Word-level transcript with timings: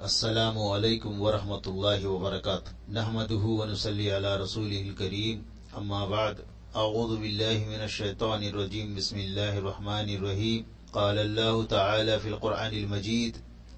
السلام 0.00 0.56
عليكم 0.72 1.12
ورحمة 1.20 1.64
الله 1.66 2.00
وبركاته 2.06 2.70
نحمده 2.92 3.44
ونصلي 3.60 4.06
على 4.12 4.30
رسوله 4.36 4.80
الكريم 4.80 5.36
أما 5.74 6.00
بعد 6.06 6.36
أعوذ 6.76 7.12
بالله 7.16 7.58
من 7.72 7.80
الشيطان 7.82 8.42
الرجيم 8.42 8.94
بسم 8.94 9.18
الله 9.18 9.58
الرحمن 9.58 10.08
الرحيم 10.16 10.60
قال 10.92 11.16
الله 11.18 11.64
تعالى 11.66 12.14
في 12.20 12.28
القرآن 12.28 12.72
المجيد 12.72 13.34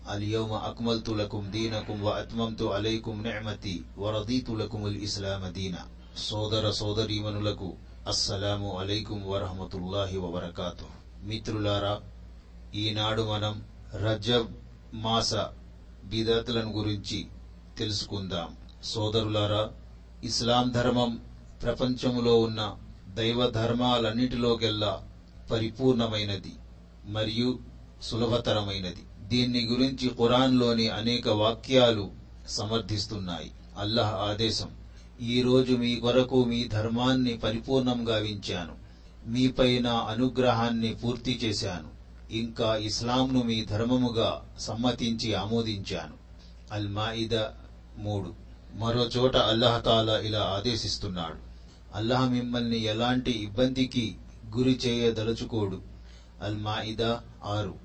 اليوم 0.07 0.53
أكملت 0.53 1.09
لكم 1.21 1.43
دينكم 1.51 1.97
وأتممت 2.03 2.63
عليكم 2.63 3.23
نعمتي 3.23 3.77
ورضيت 3.97 4.49
لكم 4.51 4.81
الإسلام 4.87 5.43
دينا 5.59 5.83
సోదర 6.29 6.65
సోదరీమణులకు 6.79 7.69
అస్సలాము 8.13 8.69
అలైకుం 8.81 9.21
వరహమతుల్లాహి 9.31 10.17
వబర్కాతు 10.25 10.87
మిత్రులారా 11.29 11.95
ఈనాడు 12.83 13.23
మనం 13.33 13.55
రజబ్ 14.05 14.49
మాస 15.05 15.33
బిదతులను 16.06 16.72
గురించి 16.72 17.26
తెలుసుకుందాం. 17.78 18.56
సోదరులారా 18.84 19.70
ఇస్లాం 20.24 20.72
ధర్మం 20.72 21.20
ప్రపంచములో 21.64 22.40
ఉన్న 22.42 22.76
దైవ 23.14 23.50
ధర్మాలన్నిటిలోకెల్లా 23.50 25.04
పరిపూర్ణమైనది 25.52 26.54
మరియు 27.06 27.60
సులభతరమైనది. 28.02 29.04
దీన్ని 29.28 29.66
గురించి 29.66 30.10
ఖురాన్లోని 30.10 30.88
అనేక 30.90 31.30
వాక్యాలు 31.30 32.12
సమర్థిస్తున్నాయి. 32.48 33.52
అల్లాహ్ 33.78 34.16
ఆదేశం 34.16 34.70
ఈరోజు 35.22 35.74
మీ 35.74 35.96
కొరకు 35.96 36.46
మీ 36.46 36.68
ధర్మాన్ని 36.68 37.38
పరిపూర్ణంగా 37.38 38.18
వించాను 38.18 38.76
మీపై 39.28 39.80
నా 39.80 39.94
అనుగ్రహాన్ని 39.94 40.94
పూర్తి 40.94 41.40
చేశాను. 41.44 41.95
ఇంకా 42.32 42.76
ఇస్లాంను 42.76 43.44
మీ 43.44 43.66
ధర్మముగా 43.66 44.56
సమ్మతించి 44.60 45.34
ఆమోదించాను. 45.34 46.14
అల్ 46.72 46.88
మాయిద 46.88 47.36
మూడు. 47.98 48.34
మరో 48.76 49.04
చోట 49.04 49.36
అల్లహతాలా 49.36 50.20
ఇలా 50.20 50.40
ఆదేశిస్తున్నాడు. 50.40 51.38
అల్లాహ్ 51.96 52.32
మిమ్మల్ని 52.32 52.80
ఎలాంటి 52.80 53.32
ఇబ్బందికి 53.32 54.16
గురి 54.58 54.80
చేయదలుచుకోడు. 54.88 55.82
అల్ 56.42 56.58
మాయిద 56.58 57.02
ఆరు. 57.46 57.76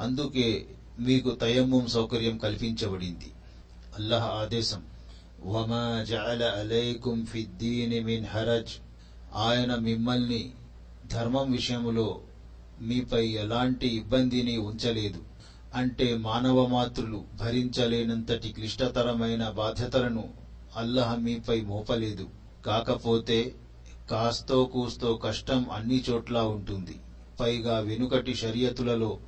అందుకే 0.00 0.66
మీకు 1.00 1.30
తయమ్మం 1.30 1.86
సౌకర్యం 1.86 2.38
కల్పించబడింది. 2.38 3.32
అల్లాహ్ 3.98 4.24
ఆదేశం. 4.24 4.82
వమా 5.44 6.04
జఅల 6.08 6.44
అలైకుం 6.44 7.26
ఫిద్దీని 7.26 8.00
మిన్ 8.00 8.26
హరజ్. 8.26 8.70
ఆయన 9.34 9.74
మిమ్మల్ని 9.74 10.52
ధర్మం 11.12 11.52
విషయంలో 11.52 12.20
మీపై 12.80 13.28
ఎలాంటి 13.28 13.88
ఇబ్బందిని 13.88 14.58
ఉంచలేదు. 14.58 15.18
అంటే 15.74 16.16
మానవ 16.16 16.66
మాతృలు 16.66 17.24
భరించలేనంతటి 17.40 18.48
క్లిష్టతరమైన 18.48 19.48
బాధ్యతలను 19.48 20.28
అల్లహ 20.76 21.14
మీపై 21.14 21.60
మోపలేదు. 21.60 22.26
కాకపోతే 22.66 23.54
కాస్తో 24.10 24.64
కూస్తో 24.64 25.14
కష్టం 25.14 25.66
అన్ని 25.72 26.04
చోట్ల 26.10 26.38
ఉంటుంది. 26.38 26.98
పైగా 27.40 27.78
వెనుకటి 27.78 28.34
షరియతులలో 28.34 29.18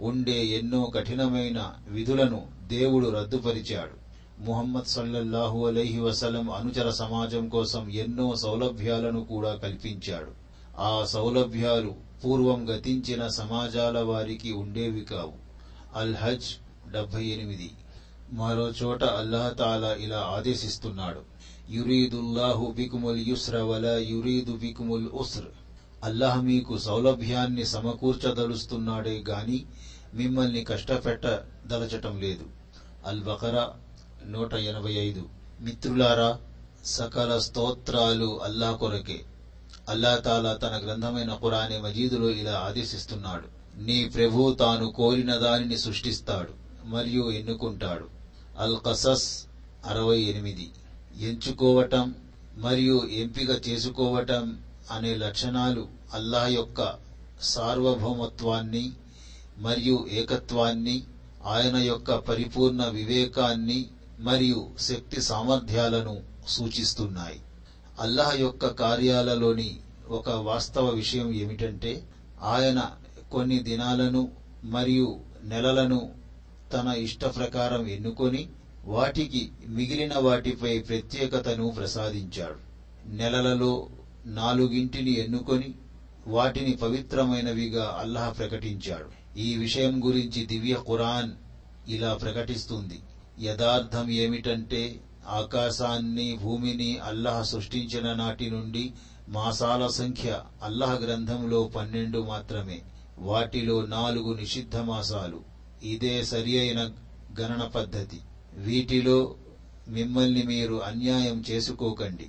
ఉండే 0.00 0.46
ఎన్నో 0.46 0.84
కఠినమైన 0.84 1.74
విధులను 1.88 2.46
దేవుడు 2.66 3.06
రద్దుపరిచాడు. 3.06 4.00
ముహమ్మద్ 4.42 4.84
సల్లల్లాహు 4.84 5.66
అలైహి 5.66 6.00
వసలం 6.00 6.50
అనుచర 6.50 6.90
సమాజం 6.90 7.48
కోసం 7.48 7.90
ఎన్నో 7.90 8.36
సౌలభ్యాలను 8.36 9.24
కూడా 9.24 9.54
కల్పించాడు. 9.54 10.30
ఆ 10.78 11.04
సౌలభ్యాలు 11.04 12.09
పూర్వం 12.24 12.68
గతించిన 12.68 13.28
సమాజాల 13.28 13.98
వారికి 13.98 14.52
ఉండేవి 14.52 15.00
కావు. 15.00 15.32
అల్ 15.96 16.16
హజ్ 16.16 16.44
డెబ్బై 16.92 17.24
ఎనిమిది. 17.24 17.72
మరో 18.32 18.68
చోట 18.68 19.04
అల్లహతాలా 19.04 19.94
ఇలా 19.94 20.18
ఆదేశిస్తున్నాడు. 20.18 21.20
యురీదుల్లాహు 21.70 22.72
బికుముల్ 22.76 23.26
యుస్ర 23.26 23.58
వల 23.58 23.86
యురీదు 23.86 24.52
బికుముల్ 24.52 25.08
ఉస్ర్. 25.08 25.44
అల్లాహ్ 26.04 26.44
మీకు 26.44 26.78
సౌలభ్యాన్ని 26.78 27.64
సమకూర్చదలుస్తున్నాడే 27.64 29.24
గాని 29.28 29.66
మిమ్మల్ని 30.14 30.64
కష్టపెట్టదలచటం 30.64 32.20
లేదు. 32.20 32.44
అల్ 33.06 33.22
బకరా 33.22 33.74
నూట 34.26 34.54
ఎనభై 34.54 34.92
ఐదు. 34.92 35.28
మిత్రులారా 35.60 36.38
సకల 36.84 37.38
స్తోత్రాలు 37.38 38.42
అల్లా 38.42 38.72
కొరకే. 38.72 39.20
అల్లా 39.90 40.16
తాలా 40.16 40.52
తన 40.54 40.80
గ్రంథమైన 40.84 41.34
ఖురానే 41.34 41.78
మజీదులో 41.78 42.30
ఇలా 42.30 42.64
ఆదేశిస్తున్నాడు. 42.68 43.78
నీ 43.82 44.04
ప్రభు 44.04 44.56
తాను 44.60 44.92
కోరిన 44.92 45.36
దానిని 45.36 45.78
సృష్టిస్తాడు 45.78 46.52
మరియు 46.84 47.30
ఎన్నుకుంటాడు. 47.30 48.06
అల్ 48.58 48.76
కసస్ 48.86 49.42
అరవై 49.86 50.20
ఎనిమిది. 50.20 50.70
ఎంచుకోవటం 51.20 52.14
మరియు 52.56 53.06
ఎంపిక 53.12 53.68
చేసుకోవటం 53.68 54.58
అనే 54.90 55.14
లక్షణాలు 55.14 55.88
అల్లాహ్ 56.14 56.52
యొక్క 56.52 56.94
సార్వభౌమత్వాన్ని 57.42 58.92
మరియు 59.58 60.06
ఏకత్వాన్ని 60.10 61.02
ఆయన 61.46 61.76
యొక్క 61.76 62.14
పరిపూర్ణ 62.14 62.84
వివేకాన్ని 62.84 63.86
మరియు 64.20 64.70
శక్తి 64.80 65.20
సామర్థ్యాలను 65.22 66.20
సూచిస్తున్నాయి. 66.48 67.40
అల్లాహ్ 68.00 68.40
యొక్క 68.40 68.66
కార్యాలలోని 68.66 69.76
ఒక 70.08 70.30
వాస్తవ 70.30 70.86
విషయం 70.88 71.32
ఏమిటంటే 71.32 72.04
ఆయన 72.42 72.92
కొన్ని 73.32 73.58
దినాలను 73.58 74.32
మరియు 74.64 75.20
నెలలను 75.44 76.12
తన 76.72 76.88
ఇష్ట 76.98 77.24
ప్రకారం 77.24 77.86
ఎన్నుకొని 77.86 78.48
వాటికి 78.84 79.50
మిగిలిన 79.66 80.14
వాటిపై 80.18 80.78
ప్రత్యేకతను 80.78 81.70
ప్రసాదించాడు. 81.70 82.58
నెలలలో 83.06 83.86
నాలుగింటిని 84.26 85.12
ఎన్నుకొని 85.12 85.74
వాటిని 86.26 86.72
పవిత్రమైనవిగా 86.72 87.96
అల్లాహ్ 88.00 88.38
ప్రకటించాడు. 88.38 89.38
ఈ 89.38 89.56
విషయం 89.56 90.06
గురించి 90.06 90.46
దివ్య 90.46 90.74
ఖురాన్ 90.88 91.30
ఇలా 91.88 92.14
ప్రకటిస్తుంది. 92.14 92.98
యథార్థం 93.40 94.10
ఏమిటంటే 94.10 95.00
ఆకాశాన్ని 95.30 96.38
భూమిని 96.42 96.98
అల్లాహ్ 96.98 97.44
సృష్టించిన 97.44 98.12
నాటి 98.12 98.50
నుండి 98.50 98.92
మాసాల 99.28 99.86
సంఖ్య 99.86 100.42
అల్లాహ్ 100.62 101.02
గ్రంథంలో 101.02 101.64
పన్నెండు 101.76 102.26
మాత్రమే. 102.28 102.82
వాటిలో 103.18 103.86
నాలుగు 103.86 104.32
నిషిద్ధ 104.32 104.76
మాసాలు. 104.76 105.40
ఇదే 105.82 106.24
సరి 106.24 106.58
అయిన 106.58 106.80
గణన 107.40 107.64
పద్ధతి. 107.64 108.20
వీటిలో 108.52 109.34
మిమ్మల్ని 109.88 110.42
మీరు 110.42 110.82
అన్యాయం 110.82 111.44
చేసుకోకండి. 111.50 112.26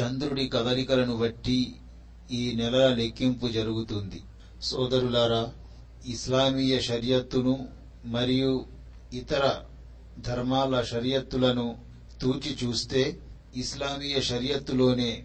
చంద్రుడి 0.00 0.48
కదలికలను 0.48 1.16
బట్టి 1.16 1.74
ఈ 2.32 2.52
నెలల 2.54 2.94
లెక్కింపు 2.94 3.48
జరుగుతుంది. 3.48 4.22
సోదరులారా 4.62 5.52
ఇస్లామీయ 6.06 6.80
షరియత్తును 6.80 7.68
మరియు 8.04 8.64
ఇతర 9.12 9.60
ధర్మాల 10.18 10.82
షరియత్తులను 10.82 11.76
తూచి 12.22 12.56
చూస్తే 12.64 13.20
ఇస్లామీయ 13.56 14.20
షరియత్తులోనే 14.20 15.24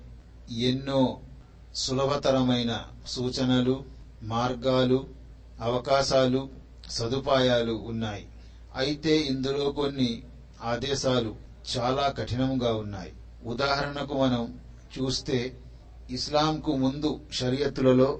ఎన్నో 0.50 1.22
సులభతరమైన 1.76 2.86
సూచనలు 3.08 3.86
మార్గాలు 4.24 5.08
అవకాశాలు 5.62 6.50
సదుపాయాలు 6.90 7.72
ఉన్నాయి. 7.72 8.28
అయితే 8.76 9.18
ఇందులో 9.20 9.72
కొన్ని 9.72 10.24
ఆదేశాలు 10.62 11.36
చాలా 11.78 12.10
కఠినంగా 12.10 12.74
ఉన్నాయి. 12.74 13.12
ఉదాహరణకు 13.46 14.14
మనం 14.22 14.60
చూస్తే 15.00 15.58
ఇస్లాంకు 16.10 16.76
ముందు 16.76 17.20
షరియత్తులలో 17.32 18.20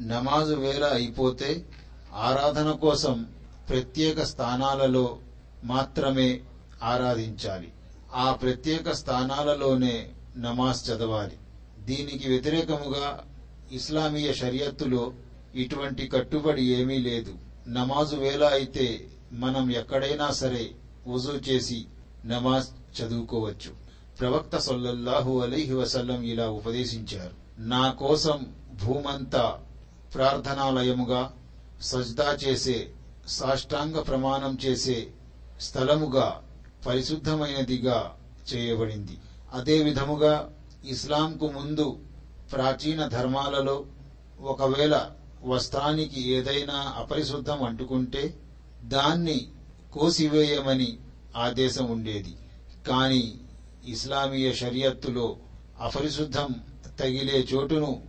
నమాజు 0.00 0.54
వేళ 0.54 0.84
అయిపోతే 0.84 1.64
ఆరాధన 2.14 2.70
కోసం 2.70 3.26
ప్రత్యేక 3.68 4.22
స్థానాలలో 4.22 5.18
మాత్రమే 5.64 6.40
ఆరాధించాలి. 6.82 7.72
ఆ 8.14 8.32
ప్రత్యేక 8.32 8.92
స్థానాలలోనే 8.92 10.08
నమాజ్ 10.36 10.90
చదవాలి. 10.90 11.36
దీనికి 11.78 12.28
వ్యతిరేకముగా 12.28 13.24
ఇస్లామీయ 13.72 14.32
షరియత్తులో 14.32 15.12
ఇటువంటి 15.54 16.08
కట్టుబడి 16.08 16.62
ఏమీ 16.62 16.98
లేదు. 16.98 17.34
నమాజు 17.68 18.16
వేళ 18.16 18.44
అయితే 18.44 19.08
మనం 19.32 19.70
ఎక్కడైనా 19.70 20.30
సరే 20.30 20.74
వజూ 21.06 21.32
చేసి 21.32 21.86
నమాజ్ 22.24 23.02
చదువుకోవచ్చు. 23.02 23.72
ప్రవక్త 24.20 24.58
సొల్లహు 24.58 25.42
అలీహి 25.42 25.74
వసల్లం 25.74 26.22
ఇలా 26.22 26.48
ఉపదేశించారు. 26.48 27.60
నా 27.60 27.92
కోసం 27.92 28.54
భూమంతా 28.84 29.58
ప్రార్థనాలయముగా 30.14 31.32
సజ్దా 31.80 32.32
చేసే 32.32 32.90
సాష్టాంగ 33.28 34.00
ప్రమాణం 34.00 34.58
చేసే 34.64 35.08
స్థలముగా 35.60 36.41
పరిశుద్ధమైనదిగా 36.86 38.16
చేయబడింది. 38.54 39.18
అదే 39.52 39.82
విధముగా 39.82 40.52
ఇస్లాంకు 40.84 41.48
ముందు 41.48 41.98
ప్రాచీన 42.52 43.06
ధర్మాలలో 43.06 43.84
ఒకవేళ 44.40 45.10
వస్త్రానికి 45.44 46.28
ఏదైనా 46.28 46.74
అపరిశుద్ధం 46.74 47.62
అంటుకుంటే 47.62 48.34
దాన్ని 48.82 49.48
కోసివేయమని 49.92 50.98
ఆదేశం 51.36 51.90
ఉండేది. 51.90 52.34
కాని 52.88 53.34
ఇస్లామీయ 53.86 54.52
షరియత్తులో 54.52 55.36
అపరిశుద్ధం 55.80 56.54
తగిలే 57.00 57.46
చోటును 57.54 58.02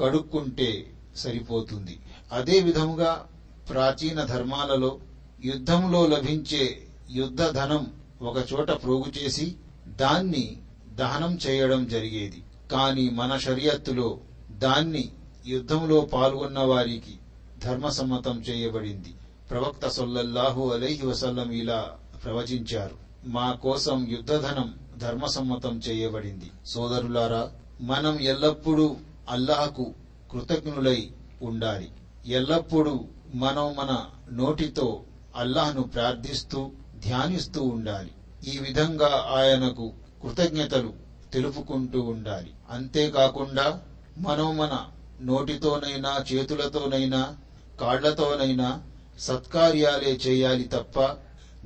కడుక్కుంటే 0.00 0.92
సరిపోతుంది. 1.16 1.98
అదే 2.32 2.60
విధముగా 2.60 3.28
ప్రాచీన 3.70 4.22
ధర్మాలలో 4.24 4.98
యుద్ధంలో 5.44 6.06
లభించే 6.06 6.82
యుద్ధ 7.10 7.42
ధనం 7.42 8.01
ఒక 8.22 8.36
చోట 8.52 8.70
ప్రోగు 8.70 9.24
చేసి 9.24 9.56
దాన్ని 9.86 10.56
దహనం 10.94 11.38
చేయడం 11.46 11.88
జరిగేది. 11.88 12.44
కాని 12.72 13.10
మన 13.10 13.38
షరియత్తులో 13.38 14.18
దాన్ని 14.50 15.12
యుద్ధంలో 15.46 16.00
పాల్గొన్న 16.00 16.58
వారికి 16.58 17.18
ధర్మసమ్మతం 17.64 18.40
చేయబడింది. 18.40 19.14
ప్రవక్త 19.50 19.88
సొల్లల్లాహు 19.88 20.70
అలైహి 20.70 21.06
వసల్లం 21.06 21.50
ఇలా 21.50 21.96
ప్రవచించారు. 22.24 22.96
మా 23.26 23.52
కోసం 23.52 24.08
యుద్ధధనం 24.08 24.74
ధర్మసమ్మతం 24.98 25.78
చేయబడింది. 25.78 26.50
సోదరులారా 26.66 27.52
మనం 27.80 28.20
ఎల్లప్పుడూ 28.20 28.96
అల్లాహకు 29.30 29.94
కృతజ్ఞులై 30.32 31.10
ఉండాలి. 31.42 31.90
ఎల్లప్పుడూ 32.26 33.04
మనం 33.34 33.74
మన 33.76 34.06
నోటితో 34.32 35.02
అల్లాహ్ను 35.36 35.82
ప్రార్థిస్తూ 35.82 36.70
ధ్యానిస్తూ 37.06 37.62
ఉండాలి. 37.62 38.10
ఈ 38.54 38.58
విధంగా 38.58 39.28
ఆయనకు 39.36 39.92
కృతజ్ఞతలు 40.22 40.92
తెలుపుకుంటూ 41.32 42.00
ఉండాలి. 42.00 42.50
అంతేకాకుండా 42.70 43.80
మనం 44.18 44.56
మన 44.56 44.86
నోటితోనైనా 45.22 46.24
చేతులతోనైనా 46.32 47.36
కాళ్ళతోనైనా 47.80 48.82
సత్కార్యాలే 49.18 50.12
చేయాలి 50.26 50.64
తప్ప 50.64 51.00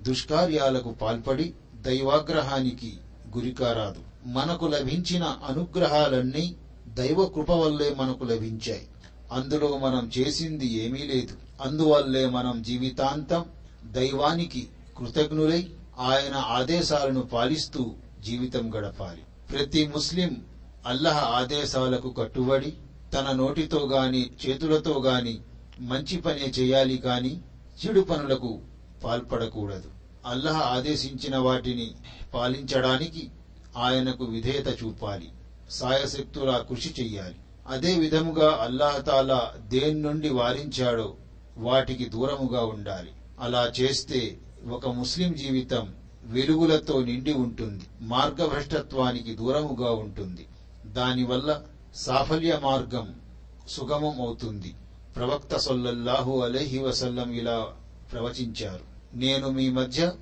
దుష్కార్యాలకు 0.00 0.90
పాల్పడి 0.90 1.54
దైవాగ్రహానికి 1.80 2.98
గురికారాదు. 3.36 4.28
మనకు 4.28 4.66
లభించిన 4.66 5.22
అనుగ్రహాలన్నీ 5.22 6.56
దైవ 6.88 7.24
కృప 7.24 7.50
వల్లే 7.50 7.94
మనకు 7.98 8.24
లభించాయి. 8.24 8.88
అందులో 9.32 9.76
మనం 9.76 10.10
చేసింది 10.18 10.72
ఏమీ 10.72 10.98
లేదు. 10.98 11.36
అందువల్లే 11.60 12.26
మనం 12.26 12.62
జీవితాంతం 12.62 13.44
దైవానికి 13.84 14.68
కృతజ్ఞులై 14.98 15.70
ఆయన 15.98 16.34
ఆదేశాలను 16.34 17.20
పాలిస్తూ 17.20 17.94
జీవితం 18.20 18.75
గడపాలి. 18.75 19.22
ప్రతి 19.52 19.87
ముస్లిం 19.87 20.44
అల్లహ 20.87 21.19
ఆదేశాలకు 21.19 22.10
కట్టుబడి 22.10 22.72
తన 23.14 23.32
నోటితో 23.32 23.87
గాని 23.87 24.31
చేతులతో 24.46 25.00
గాని 25.00 25.38
మంచి 25.81 26.16
పనే 26.16 26.52
చేయాలి 26.58 26.98
కాని 26.98 27.40
చెడు 27.87 28.00
పనులకు 28.00 28.60
పాల్పడకూడదు. 29.04 29.90
అల్లహ 30.26 30.58
ఆదేశించిన 30.58 31.37
వాటిని 31.37 31.90
పాలించడానికి 32.34 33.31
ఆయనకు 33.76 34.25
విధేయత 34.25 34.82
చూపాలి. 34.82 35.28
సాయశక్తులా 35.70 36.58
కృషి 36.58 36.94
చెయ్యాలి. 37.00 37.34
అదే 37.69 37.94
విధముగా 37.94 38.58
అల్లాహతాలా 38.60 39.52
దేని 39.69 40.00
నుండి 40.00 40.28
వారించాడో 40.28 41.14
వాటికి 41.56 42.04
దూరముగా 42.04 42.64
ఉండాలి. 42.64 43.10
అలా 43.40 43.72
చేస్తే 43.81 44.38
ఒక 44.64 44.88
ముస్లిం 44.88 45.32
జీవితం 45.32 45.94
వెలుగులతో 46.24 47.04
నిండి 47.04 47.32
ఉంటుంది 47.32 47.84
మార్గభ్రష్టత్వానికి 48.00 49.34
దూరముగా 49.34 49.90
ఉంటుంది. 49.90 50.46
దానివల్ల 50.86 51.62
సాఫల్య 51.94 52.60
మార్గం 52.62 53.14
సుగమం 53.68 54.20
అవుతుంది 54.20 54.74
ప్రవక్త 55.16 55.56
సొల్లల్లాహు 55.56 56.40
అలైహి 56.40 56.78
వసల్లం 56.78 57.32
ఇలా 57.32 57.72
ప్రవచించారు 58.12 59.16
నేను 59.16 59.50
మీ 59.50 59.70
మధ్య 59.70 60.12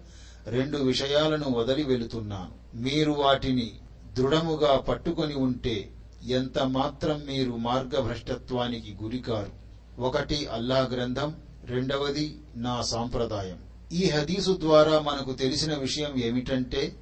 రెండు 0.47 0.79
విషయాలను 0.79 1.51
వదిలి 1.51 1.83
వెళుతున్నాను. 1.83 2.53
మీరు 2.75 3.13
వాటిని 3.13 3.73
దృఢముగా 4.13 4.77
పట్టుకొని 4.77 5.35
ఉంటే 5.35 5.91
ఎంత 6.23 6.59
మాత్రం 6.59 7.23
మీరు 7.27 7.51
మార్గభ్రష్టత్వానికి 7.51 8.97
గురికారు? 9.03 9.53
ఒకటి 10.01 10.47
అల్లాహ్ 10.47 10.93
గ్రంథం 10.93 11.35
రెండవది 11.65 12.41
నా 12.57 12.83
సాంప్రదాయం. 12.83 13.74
ఈ 13.95 14.11
హదీసు 14.11 14.57
ద్వారా 14.61 14.99
మనకు 14.99 15.33
తెలిసిన 15.33 15.75
విషయం 15.75 16.17
ఏమిటంటే 16.17 16.97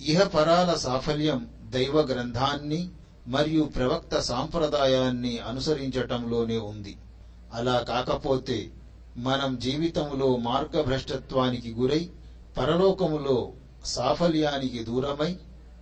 ఇహపరాల 0.00 0.74
సాఫల్యం 0.74 1.48
దైవ 1.62 2.00
గ్రంథాన్ని 2.00 2.88
మరియు 3.26 3.64
ప్రవక్త 3.64 4.18
సాంప్రదాయాన్ని 4.18 5.38
అనుసరించటంలోనే 5.38 6.58
ఉంది. 6.58 6.96
అలా 7.52 7.86
కాకపోతే 7.88 8.70
మనం 9.16 9.58
జీవితంలో 9.58 10.36
మార్గభ్రష్టత్వానికి 10.36 11.70
గురై 11.72 12.08
పరలోకములో 12.58 13.52
సాఫల్యానికి 13.84 14.82
దూరమై 14.82 15.36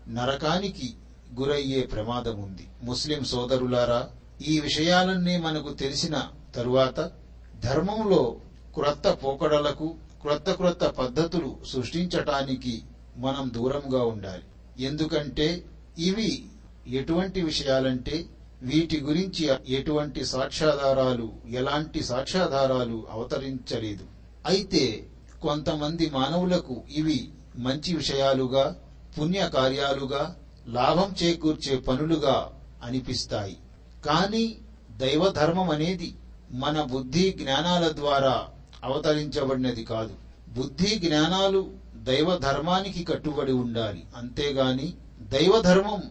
నరకానికి 0.09 0.95
గురయ్యే 1.39 1.83
ప్రమాదం 1.83 2.43
ఉంది. 2.43 2.69
ముస్లిం 2.83 3.25
సోదరులారా 3.25 4.09
ఈ 4.43 4.61
విషయాలన్నీ 4.61 5.37
మనకు 5.37 5.71
తెలిసిన 5.73 6.23
తరువాత 6.55 7.11
ధర్మంలో 7.61 8.37
క్రొత్త 8.75 9.09
పోకడలకు 9.25 9.95
క్రొత్త 10.27 10.51
క్రొత్త 10.51 10.85
పద్ధతులు 10.85 11.57
సృష్టించటానికి 11.67 12.83
మనం 13.17 13.51
దూరంగా 13.55 14.05
ఉండాలి. 14.05 14.43
ఎందుకంటే 14.85 15.65
ఇవి 15.99 16.45
ఎటువంటి 16.87 17.43
విషయాలంటే 17.43 18.27
వీటి 18.63 19.01
గురించి 19.01 19.51
ఎటువంటి 19.69 20.25
సాక్ష్యాధారాలు 20.25 21.33
ఎలాంటి 21.51 22.03
సాక్ష్యాధారాలు 22.03 23.07
అవతరించలేదు. 23.11 24.05
అయితే 24.47 25.07
కొంతమంది 25.43 26.11
మానవులకు 26.11 26.83
ఇవి 26.91 27.31
మంచి 27.57 27.97
విషయాలుగా 27.97 28.77
పుణ్య 29.19 29.51
కార్యాలుగా 29.55 30.37
లాభం 30.69 31.15
చేకూర్చే 31.23 31.77
పనులుగా 31.77 32.53
అనిపిస్తాయి. 32.83 33.57
కానీ 34.05 34.59
దైవధర్మం 34.97 35.71
అనేది 35.71 36.15
మన 36.51 36.83
బుద్ధి 36.83 37.31
జ్ఞానాల 37.31 37.89
ద్వారా 37.89 38.49
అవతరించబడినది 38.87 39.85
కాదు. 39.85 40.15
బుద్ధి 40.49 40.87
జ్ఞానాలు 40.87 41.71
దైవ 41.97 42.37
ధర్మానికి 42.37 43.05
కట్టుబడి 43.05 43.53
ఉండాలి. 43.53 44.05
అంతేగాని 44.17 44.95
దైవధర్మం 45.21 46.03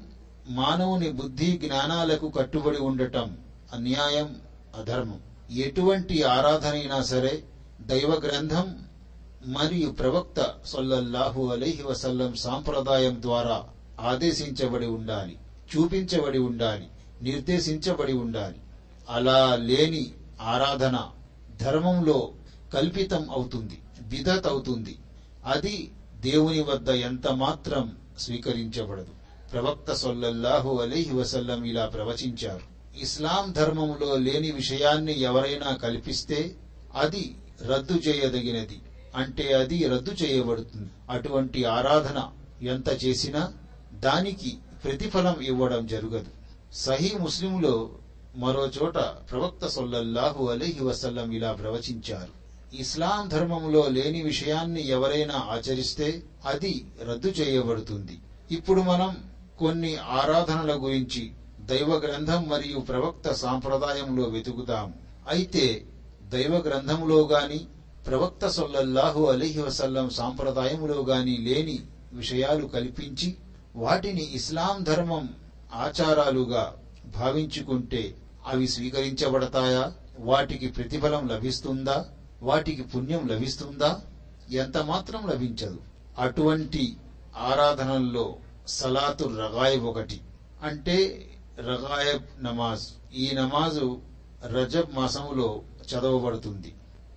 మానవుని 0.48 1.10
బుద్ధి 1.10 1.60
జ్ఞానాలకు 1.64 2.30
కట్టుబడి 2.30 2.78
ఉండటం 2.78 3.38
అన్యాయం 3.74 4.36
అధర్మం. 4.80 5.20
ఎటువంటి 5.52 6.24
ఆరాధనైనా 6.24 7.02
సరే 7.02 7.44
దైవ 7.82 8.22
గ్రంథం 8.26 8.68
మరియు 9.46 9.90
ప్రవక్త 9.90 10.54
సొల్లల్లాహు 10.66 11.52
అలీహి 11.52 11.84
వసల్లం 11.84 12.36
సాంప్రదాయం 12.36 13.18
ద్వారా 13.22 13.64
ఆదేశించబడి 14.00 14.86
ఉండాలి 14.86 15.38
చూపించబడి 15.76 16.40
ఉండాలి 16.40 16.88
నిర్దేశించబడి 17.22 18.14
ఉండాలి. 18.14 18.56
అలా 19.10 19.56
లేని 19.56 20.12
ఆరాధన 20.42 21.00
ధర్మంలో 21.62 22.32
కల్పితం 22.74 23.32
అవుతుంది 23.32 23.82
విదత్ 24.02 24.48
అవుతుంది. 24.48 24.98
అది 25.46 25.92
దేవుని 26.22 26.62
వద్ద 26.62 26.90
ఎంత 26.90 27.28
మాత్రం 27.28 27.98
స్వీకరించబడదు. 28.20 29.08
ప్రవక్త 29.54 29.94
సొల్లల్లాహు 29.94 30.82
అలీహి 30.82 31.16
వసల్లం 31.16 31.64
ఇలా 31.64 31.86
ప్రవచించారు. 31.86 32.76
ఇస్లాం 33.00 33.52
ధర్మంలో 33.52 34.16
లేని 34.16 34.52
విషయాన్ని 34.52 35.20
ఎవరైనా 35.20 35.76
కల్పిస్తే 35.76 36.56
అది 36.96 37.36
రద్దు 37.62 37.94
చేయదగినది. 37.94 38.82
అంటే 39.16 39.54
అది 39.54 39.88
రద్దు 39.88 40.12
చేయబడుతుంది. 40.12 40.90
అటువంటి 41.10 41.66
ఆరాధన 41.66 42.24
ఎంత 42.68 43.06
చేసినా 43.06 43.54
దానికి 43.94 44.58
ప్రతిఫలం 44.84 45.42
ఇవ్వడం 45.42 45.88
జరగదు. 45.88 46.26
సహీ 46.74 47.12
ముస్లింలో 47.20 47.90
మరో 48.36 48.68
చోట 48.68 48.96
ప్రవక్త 48.98 49.68
సొల్లల్లాహు 49.68 50.50
అలీహి 50.50 50.84
వసల్లం 50.84 51.32
ఇలా 51.32 51.52
ప్రవచించారు. 51.52 52.45
ఇస్లాం 52.80 53.28
ధర్మంలో 53.28 53.88
లేని 53.88 54.22
విషయాన్ని 54.22 54.88
ఎవరైనా 54.88 55.36
ఆచరిస్తే 55.36 56.24
అది 56.46 56.86
రద్దు 57.04 57.28
చేయబడుతుంది. 57.28 58.20
ఇప్పుడు 58.52 58.82
మనం 58.82 59.18
కొన్ని 59.60 59.98
ఆరాధనల 59.98 60.74
గురించి 60.74 61.32
దైవ 61.60 61.96
గ్రంథం 61.96 62.50
మరియు 62.50 62.80
ప్రవక్త 62.80 63.32
సాంప్రదాయంలో 63.32 64.24
వెతుకుతాం. 64.24 64.94
అయితే 65.30 65.86
దైవ 66.24 66.58
గ్రంథంలో 66.58 67.28
గాని 67.28 67.66
ప్రవక్త 68.08 68.48
సొల్లల్లాహు 68.48 69.26
అలీహి 69.26 69.62
వసల్లం 69.62 70.10
సాంప్రదాయంలో 70.10 71.06
గాని 71.10 71.38
లేని 71.38 71.80
విషయాలు 72.14 72.66
కల్పించి 72.66 73.36
వాటిని 73.76 74.32
ఇస్లాం 74.34 74.84
ధర్మం 74.84 75.30
ఆచారాలుగా 75.74 76.76
భావించుకుంటే 77.06 78.16
అవి 78.48 78.68
స్వీకరించబడతాయా? 78.68 79.94
వాటికి 80.20 80.68
ప్రతిఫలం 80.68 81.28
లభిస్తుందా? 81.28 82.06
వాటికి 82.46 82.84
పుణ్యం 82.84 83.28
లభిస్తుందా? 83.28 84.02
ఎంత 84.52 84.78
మాత్రం 84.78 85.28
లభించదు. 85.28 85.80
అటువంటి 86.20 86.98
ఆరాధనల్లో 87.38 88.36
సలాతు 88.68 89.24
రగాయబ్ 89.24 89.84
ఒకటి. 89.84 90.22
అంటే 90.64 91.28
రగాయబ్ 91.60 92.44
నమాజ్. 92.44 93.16
ఈ 93.16 93.32
నమాజు 93.34 94.00
రజబ్ 94.46 94.96
మాసములో 94.96 95.62
చదవబడుతుంది. 95.94 96.76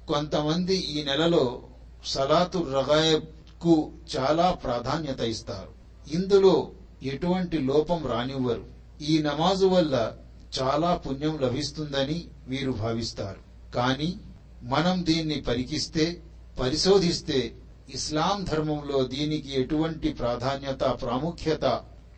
కొంతమంది 0.09 0.77
ఈ 0.77 1.05
నెలలో 1.05 1.63
సలాతు 2.07 2.59
రగాయబ్కు 2.59 3.93
చాలా 4.17 4.51
ప్రాధాన్యత 4.51 5.21
ఇస్తారు. 5.21 5.69
ఇందులో 6.15 6.71
ఎటువంటి 7.03 7.59
లోపం 7.59 8.07
రానివ్వరు. 8.07 8.65
ఈ 9.03 9.23
నమాజు 9.23 9.67
వల్ల 9.67 10.13
చాలా 10.63 10.95
పుణ్యం 10.95 11.39
లభిస్తుందని 11.39 12.25
వీరు 12.49 12.73
భావిస్తారు. 12.73 13.73
కానీ 13.75 14.21
మనం 14.63 15.07
దీన్ని 15.07 15.41
పరికిస్తే 15.41 16.23
పరిశోధిస్తే 16.61 17.57
ఇస్లాం 17.89 18.45
ధర్మంలో 18.45 19.05
దీనికి 19.05 19.61
ఎటువంటి 19.61 20.13
ప్రాధాన్యత 20.13 20.81
ప్రాముఖ్యత 20.81 21.65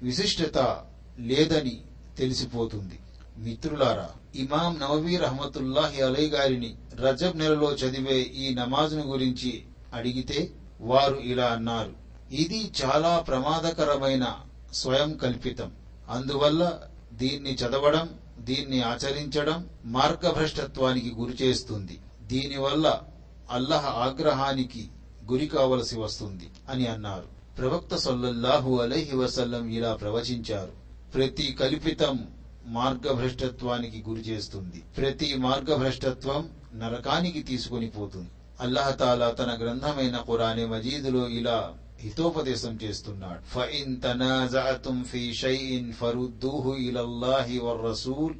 విశిష్టత 0.03 0.83
లేదని 1.19 1.81
తెలిసిపోతుంది. 2.19 2.99
మిత్రులారా 3.37 4.11
ఇమాం 4.35 4.79
నవబీ 4.79 5.17
రహమతుల్లాహి 5.17 6.03
అలై 6.03 6.27
గారిని 6.27 6.75
రజబ్ 6.95 7.39
నెలలో 7.39 7.75
చదివే 7.75 8.21
ఈ 8.21 8.55
నమాజ్ను 8.55 9.03
గురించి 9.03 9.63
అడిగితే 9.95 10.51
వారు 10.81 11.17
ఇలా 11.17 11.47
అన్నారు. 11.47 11.93
ఇది 12.33 12.73
చాలా 12.85 13.19
ప్రమాదకరమైన 13.19 14.37
స్వయం 14.73 15.17
కల్పితం. 15.17 15.73
అందువల్ల 16.09 16.81
దీన్ని 17.13 17.55
చదవడం 17.55 18.09
దీన్ని 18.39 18.83
ఆచరించడం 18.83 19.69
మార్గభ్రష్టత్వానికి 19.85 21.15
గురిచేస్తుంది 21.15 21.99
దీనివల్ల 22.31 23.03
అల్లహ 23.51 23.87
ఆగ్రహానికి 23.87 24.89
గురి 25.31 25.47
కావలసి 25.47 25.99
వస్తుంది 25.99 26.51
అని 26.69 26.87
అన్నారు. 26.87 27.41
ప్రవక్త 27.59 27.97
సొల్లహు 27.97 28.81
అలైహి 28.81 29.17
వసల్లం 29.17 29.69
ఇలా 29.69 29.95
ప్రవచించారు. 29.95 30.73
ప్రతి 31.15 31.53
కల్పితం 31.61 32.27
మార్గభ్రష్టత్వానికి 32.67 34.05
గురి 34.09 34.21
చేస్తుంది. 34.21 34.83
ప్రతి 34.97 35.35
మార్గభ్రష్టత్వం 35.37 36.49
నరకానికి 36.75 37.43
తీసుకొని 37.43 37.91
పోతుంది. 37.91 38.29
అల్లహతాలా 38.61 39.31
తన 39.31 39.59
గ్రంథమైన 39.61 40.17
ఖురానే 40.17 40.65
మజీదులో 40.65 41.29
ఇలా 41.29 41.75
హితోపదేశం 42.01 42.79
చేస్తున్నాడు. 42.83 43.41
ఫఇన్ 43.51 44.03
తనాజాతుం 44.03 45.05
ఫీ 45.05 45.33
షైఇన్ 45.33 45.93
ఫరుద్దూహు 45.93 46.75
ఇలల్లాహి 46.75 47.59
వర్-రసూల్ 47.59 48.35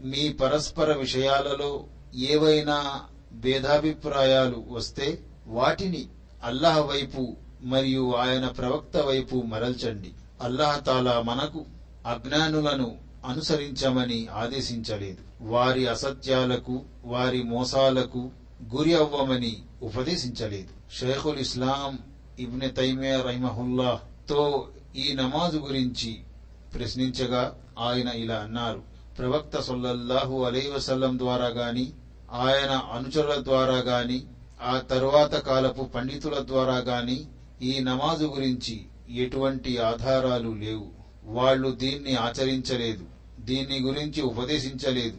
మీ 0.00 0.28
పరస్పర 0.28 0.96
విషయాలలో 0.96 1.84
ఏవైనా 2.14 3.00
భేదాభిప్రాయాలు 3.32 4.64
వస్తే 4.68 5.18
వాటిని 5.46 6.06
అల్లాహ్ 6.44 6.86
వైపు 6.86 7.36
మరియు 7.62 8.14
ఆయన 8.14 8.46
ప్రవక్త 8.46 8.96
వైపు 8.96 9.36
మరల్చండి. 9.36 10.12
అల్లాహ్ 10.42 10.84
తాలా 10.84 11.22
మనకు 11.22 11.64
అజ్ఞానులను 12.06 12.96
అనుసరించమని 13.26 14.26
ఆదేశించలేదు. 14.26 15.48
వారి 15.48 15.86
అసత్యాలకు 15.86 16.80
వారి 17.04 17.42
మోసాలకు 17.42 18.30
గురి 18.76 18.94
అవ్వమని 18.94 19.56
ఉపదేశించలేదు. 19.82 21.00
షేఖుల్ 21.00 21.38
ఇస్లాం 21.38 21.98
ఇబ్నె 22.38 22.68
తైమే 22.68 23.16
రహిమహుల్లా 23.16 24.00
తో 24.28 24.68
ఈ 24.96 25.12
నమాజు 25.12 25.58
గురించి 25.58 26.20
ప్రశ్నించగా 26.74 27.54
ఆయన 27.78 28.08
ఇలా 28.08 28.34
అన్నారు. 28.34 28.82
ప్రవక్త 29.18 29.60
సొల్లల్లాహు 29.60 30.44
అలై 30.44 30.72
వసల్లం 30.76 31.18
ద్వారా 31.18 31.46
గాని 31.46 31.92
ఆయన 32.32 32.70
అనుచరుల 32.70 33.44
ద్వారా 33.44 33.74
గాని 33.74 34.24
ఆ 34.62 34.78
తరువాత 34.78 35.34
కాలపు 35.34 35.82
పండితుల 35.82 36.36
ద్వారా 36.40 36.76
గాని 36.76 37.26
ఈ 37.62 37.80
నమాజు 37.80 38.24
గురించి 38.24 38.84
ఎటువంటి 39.16 39.78
ఆధారాలు 39.78 40.48
లేవు. 40.48 40.86
వాళ్ళు 41.24 41.70
దీన్ని 41.70 42.16
ఆచరించలేదు 42.16 43.04
దీన్ని 43.40 43.80
గురించి 43.80 44.22
ఉపదేశించలేదు. 44.22 45.16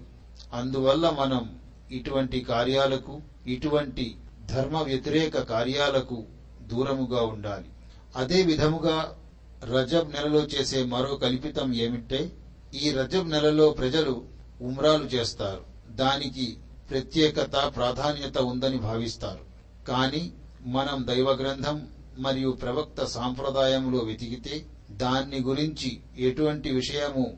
అందువల్ల 0.53 1.10
మనం 1.20 1.55
ఇటువంటి 1.91 2.39
కార్యాలకు 2.39 3.22
ఇటువంటి 3.48 4.15
ధర్మ 4.46 4.77
వ్యతిరేక 4.77 5.38
కార్యాలకు 5.38 6.24
దూరముగా 6.62 7.22
ఉండాలి. 7.22 7.65
అదే 8.15 8.41
విధముగా 8.41 9.15
రజబ్ 9.63 10.12
నెలలో 10.12 10.39
చేసే 10.39 10.84
మరో 10.84 11.15
కల్పితం 11.15 11.74
ఏమిటే 11.74 12.32
ఈ 12.74 12.91
రజబ్ 12.91 13.29
నెలలో 13.29 13.70
ప్రజలు 13.70 14.24
ఉమ్రాలు 14.62 15.03
చేస్తారు. 15.03 15.62
దానికి 15.89 16.58
ప్రత్యేకత 16.93 17.71
ప్రాధాన్యత 17.75 18.38
ఉందని 18.38 18.77
భావిస్తారు. 18.77 19.43
కానీ 19.88 20.33
మనం 20.65 21.07
దైవ 21.07 21.31
గ్రంథం 21.31 21.88
మరియు 22.17 22.50
ప్రవక్త 22.51 23.03
సాంప్రదాయంలో 23.03 24.00
వెతికితే 24.00 24.65
దాన్ని 24.91 25.39
గురించి 25.39 26.00
ఎటువంటి 26.17 26.71
విషయము 26.71 27.38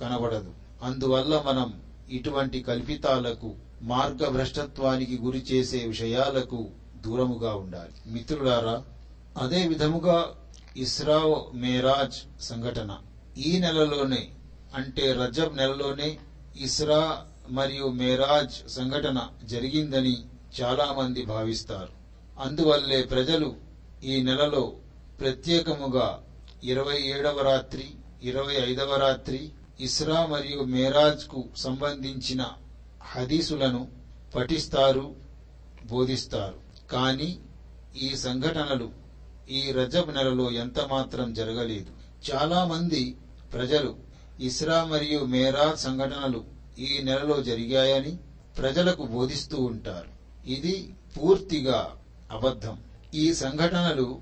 కనబడదు. 0.00 0.50
అందువల్ల 0.82 1.42
మనం 1.46 1.80
ఇటువంటి 2.10 2.62
కల్పితాలకు 2.62 3.54
మార్గభ్రష్టత్వానికి 3.82 5.18
గురి 5.18 5.38
చేసే 5.38 5.78
విషయాలకు 5.78 6.68
దూరముగా 6.96 7.54
ఉండాలి. 7.54 8.12
మిత్రులారా 8.12 8.84
అదే 9.38 9.68
విధముగా 9.68 10.34
ఇస్రా 10.76 11.42
మేరాజ్ 11.54 12.42
సంఘటన. 12.42 12.98
ఈ 13.38 13.58
నెలలోనే 13.58 14.28
అంటే 14.74 15.12
రజబ్ 15.12 15.56
నెలలోనే 15.56 16.18
ఇస్రా 16.56 17.26
మరియు 17.50 17.86
మేరాజ్ 17.86 18.70
సంఘటన 18.70 19.28
జరిగిందని 19.44 20.16
చాలా 20.60 20.92
మంది 20.92 21.24
భావిస్తారు. 21.24 21.92
అందువల్లే 22.40 23.02
ప్రజలు 23.02 23.56
ఈ 24.04 24.22
నెలలో 24.22 24.76
ప్రత్యేకముగా 25.20 26.22
ఇరవై 26.64 27.02
ఏడవ 27.02 27.40
రాత్రి 27.40 27.86
ఇరవై 28.22 28.54
ఐదవ 28.54 28.96
రాత్రి 28.96 29.50
ఇస్రా 29.80 30.26
మరియు 30.26 30.62
మేరాజ్కు 30.62 31.48
సంబంధించిన 31.56 32.46
హదీసులను 33.02 33.88
పఠిస్తారు 34.34 35.16
బోధిస్తారు. 35.84 36.86
కానీ 36.90 37.38
ఈ 37.96 38.16
సంఘటనలు 38.16 38.90
ఈ 39.50 39.72
రజబ్ 39.72 40.14
నెలలో 40.14 40.50
ఎంత 40.50 40.80
మాత్రం 40.80 41.32
జరగలేదు. 41.32 41.90
చాలా 42.30 42.64
మంది 42.64 43.16
ప్రజలు 43.52 43.96
ఇస్రా 44.40 44.84
మరియు 44.84 45.24
మేరాజ్ 45.24 45.80
సంఘటనలు 45.80 46.57
ఈ 46.78 47.02
నెలలో 47.02 47.42
జరిగాయని 47.42 48.18
ప్రజలకు 48.58 49.06
బోధిస్తూ 49.06 49.60
ఉంటారు. 49.62 50.10
ఇది 50.50 50.94
పూర్తిగా 51.16 51.96
అబద్ధం. 52.30 52.78
ఈ 53.14 53.32
సంఘటనలు 53.32 54.20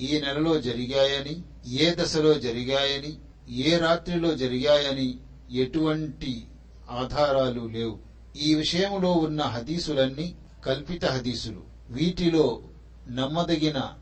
ఈ 0.00 0.20
నెలలో 0.20 0.60
జరిగాయని 0.60 1.42
ఏ 1.66 1.94
దశలో 1.94 2.34
జరిగాయని 2.34 3.12
ఏ 3.52 3.76
రాత్రిలో 3.76 4.34
జరిగాయని 4.34 5.18
ఎటువంటి 5.52 6.46
ఆధారాలు 6.90 7.60
లేవు. 7.66 7.98
ఈ 8.36 8.54
విషయంలో 8.54 9.12
ఉన్న 9.12 9.42
హదీసులన్నీ 9.42 10.34
కల్పిత 10.64 11.04
హదీసులు. 11.04 11.62
వీటిలో 11.90 12.62
నమ్మదగిన 13.08 13.94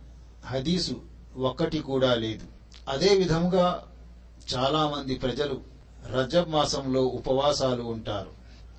హదీసు 0.44 1.02
ఒక్కటి 1.36 1.78
కూడా 1.78 2.14
లేదు. 2.14 2.46
అదే 2.88 3.14
విధముగా 3.14 3.84
చాలామంది 4.54 5.14
ప్రజలు 5.14 5.60
రజబ్ 6.06 6.50
మాసంలో 6.50 7.02
ఉపవాసాలు 7.02 7.82
ఉంటారు. 7.82 8.30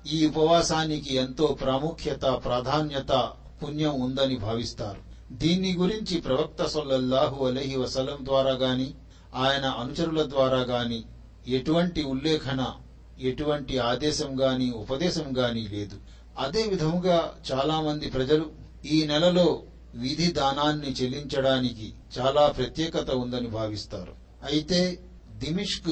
ఈ 0.06 0.26
ఉపవాసానికి 0.26 1.14
ఎంతో 1.14 1.46
ప్రాముఖ్యత 1.46 2.22
ప్రాధాన్యత 2.22 3.30
పుణ్యం 3.62 4.00
ఉందని 4.00 4.36
భావిస్తారు. 4.36 5.12
దీన్ని 5.32 5.76
గురించి 5.76 6.20
ప్రవక్త 6.20 6.66
సొల్లహు 6.66 7.46
అలహి 7.46 7.76
వసలం 7.76 8.24
ద్వారా 8.24 8.50
గాని 8.50 8.94
ఆయన 9.34 9.64
అనుచరుల 9.64 10.28
ద్వారా 10.28 10.60
గాని 10.60 11.02
ఎటువంటి 11.48 12.02
ఉల్లేఖన 12.02 12.74
ఎటువంటి 13.18 13.78
ఆదేశం 13.78 14.40
గాని 14.40 14.70
ఉపదేశం 14.70 15.34
గాని 15.36 15.68
లేదు. 15.68 15.96
అదే 16.38 16.62
విధముగా 16.62 17.34
చాలా 17.52 17.80
మంది 17.80 18.10
ప్రజలు 18.10 18.50
ఈ 18.84 19.06
నెలలో 19.06 19.62
విధి 19.94 20.32
దానాన్ని 20.32 20.92
చెల్లించడానికి 20.92 21.92
చాలా 22.18 22.46
ప్రత్యేకత 22.46 23.10
ఉందని 23.10 23.46
భావిస్తారు. 23.46 24.12
అయితే 24.44 24.98
దిమిష్క్ 25.28 25.90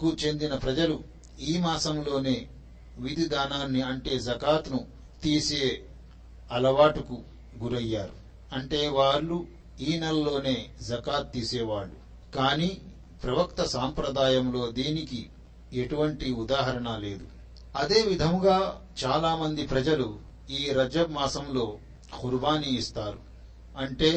కు 0.00 0.16
చెందిన 0.24 0.54
ప్రజలు 0.54 1.04
ఈ 1.40 1.58
మాసంలోనే 1.58 2.48
విధి 2.98 3.28
దానాన్ని 3.28 3.82
అంటే 3.82 4.18
జకాత్ను 4.18 4.86
తీసే 5.22 5.86
అలవాటుకు 6.52 7.22
గురయ్యారు. 7.62 8.14
అంటే 8.52 8.88
వాళ్ళు 8.88 9.46
ఈ 9.80 9.98
నెలలోనే 9.98 10.68
జకాత్ 10.88 11.32
తీసేవాళ్ళు. 11.32 11.96
కానీ 12.34 12.80
ప్రవక్త 13.24 13.62
సాంప్రదాయంలో 13.64 14.66
దీనికి 14.72 15.20
ఎటువంటి 15.72 16.32
ఉదాహరణ 16.32 16.96
లేదు. 16.96 17.26
అదే 17.76 18.02
విధముగా 18.02 18.82
చాలా 19.04 19.36
మంది 19.36 19.66
ప్రజలు 19.66 20.18
ఈ 20.50 20.72
రజబ్ 20.72 21.12
మాసంలో 21.12 21.78
కుర్బానీ 22.20 22.70
ఇస్తారు. 22.70 23.18
అంటే 23.76 24.10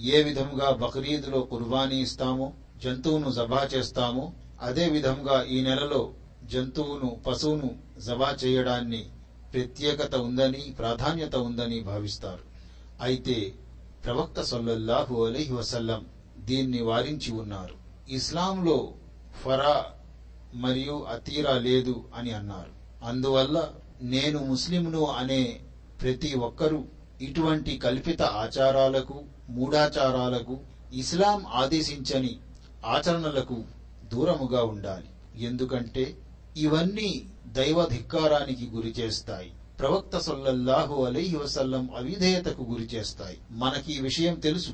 ఏ 0.00 0.22
విధముగా 0.22 0.70
బక్రీద్లో 0.70 1.40
కుర్బానీ 1.40 1.96
ఇస్తామో 2.00 2.52
జంతువును 2.84 3.30
జబా 3.30 3.68
చేస్తామో 3.74 4.32
అదే 4.62 4.88
విధంగా 4.88 5.42
ఈ 5.42 5.62
నెలలో 5.62 6.12
జంతువును 6.44 7.20
పశువును 7.26 7.78
జవా 8.00 8.36
చేయడాన్ని 8.44 9.10
ప్రత్యేకత 9.54 10.14
ఉందని 10.14 10.74
ప్రాధాన్యత 10.78 11.36
ఉందని 11.36 11.80
భావిస్తారు. 11.80 12.42
అయితే 13.02 13.54
ప్రవక్త 14.04 14.40
సొల్లహు 14.40 15.26
అలైహి 15.26 15.52
వసల్లం 15.52 16.06
దీన్ని 16.38 16.82
వారించి 16.82 17.32
ఉన్నారు. 17.32 17.74
ఇస్లాంలో 18.08 18.92
ఫరా 19.44 19.84
మరియు 20.54 21.06
అతీరా 21.10 21.58
లేదు 21.58 22.04
అని 22.14 22.32
అన్నారు. 22.32 22.72
అందువల్ల 23.04 23.72
నేను 24.00 24.44
ముస్లింను 24.44 25.06
అనే 25.06 25.60
ప్రతి 26.02 26.34
ఒక్కరూ 26.34 26.84
ఇటువంటి 27.20 27.78
కల్పిత 27.78 28.22
ఆచారాలకు 28.22 29.24
మూఢాచారాలకు 29.48 30.58
ఇస్లాం 30.92 31.46
ఆదేశించని 31.46 32.36
ఆచరణలకు 32.86 33.64
దూరముగా 34.12 34.62
ఉండాలి. 34.62 35.08
ఎందుకంటే 35.44 36.16
ఇవన్నీ 36.56 37.24
దైవ 37.46 37.86
ధిక్కారానికి 37.86 38.68
గురి 38.74 38.88
చేస్తాయి. 38.88 39.52
ప్రవక్త 39.78 40.18
సొల్లల్లాహు 40.18 41.04
అలై 41.04 41.34
వసల్లం 41.44 41.90
అవిధేయతకు 41.96 42.66
గురి 42.70 42.82
చేస్తాయి. 42.82 43.38
మనకి 43.50 43.92
ఈ 43.92 44.00
విషయం 44.00 44.34
తెలుసు. 44.34 44.70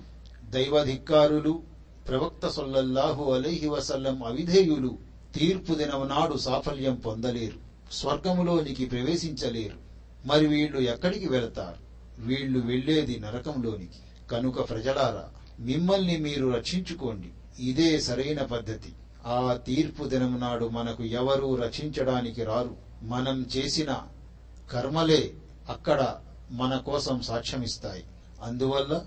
దైవధిక్కారులు 0.51 1.63
ప్రవక్త 2.09 2.49
సొల్లల్లాహు 2.49 3.33
అలైహి 3.33 3.69
వసల్లం 3.69 4.25
అవిధేయులు 4.25 4.99
తీర్పు 5.35 5.75
దినం 5.75 6.09
నాడు 6.09 6.37
సాఫల్యం 6.37 6.95
పొందలేరు. 6.95 7.65
స్వర్గములోనికి 7.93 8.87
ప్రవేశించలేరు. 8.87 9.85
మరి 10.27 10.47
వీళ్ళు 10.47 10.81
ఎక్కడికి 10.81 11.29
వెళతారు? 11.29 11.85
వీళ్ళు 12.23 12.59
వెళ్ళేది 12.59 13.21
నరకంలోనికి. 13.21 14.29
కనుక 14.31 14.71
ప్రజలారా 14.71 15.31
మిమ్మల్ని 15.61 16.17
మీరు 16.17 16.49
రక్షించుకోండి. 16.49 17.29
ఇదే 17.63 18.01
సరైన 18.01 18.43
పద్ధతి. 18.43 18.93
ఆ 19.27 19.55
తీర్పు 19.67 20.05
దినం 20.05 20.41
నాడు 20.41 20.67
మనకు 20.67 21.05
ఎవరూ 21.05 21.55
రక్షించడానికి 21.55 22.45
రారు. 22.45 22.77
మనం 23.03 23.47
చేసిన 23.57 24.01
కర్మలే 24.71 25.35
అక్కడ 25.69 26.17
మన 26.51 26.77
కోసం 26.77 27.23
సాక్ష్యమిస్తాయి. 27.23 28.05
అందువల్ల 28.43 29.03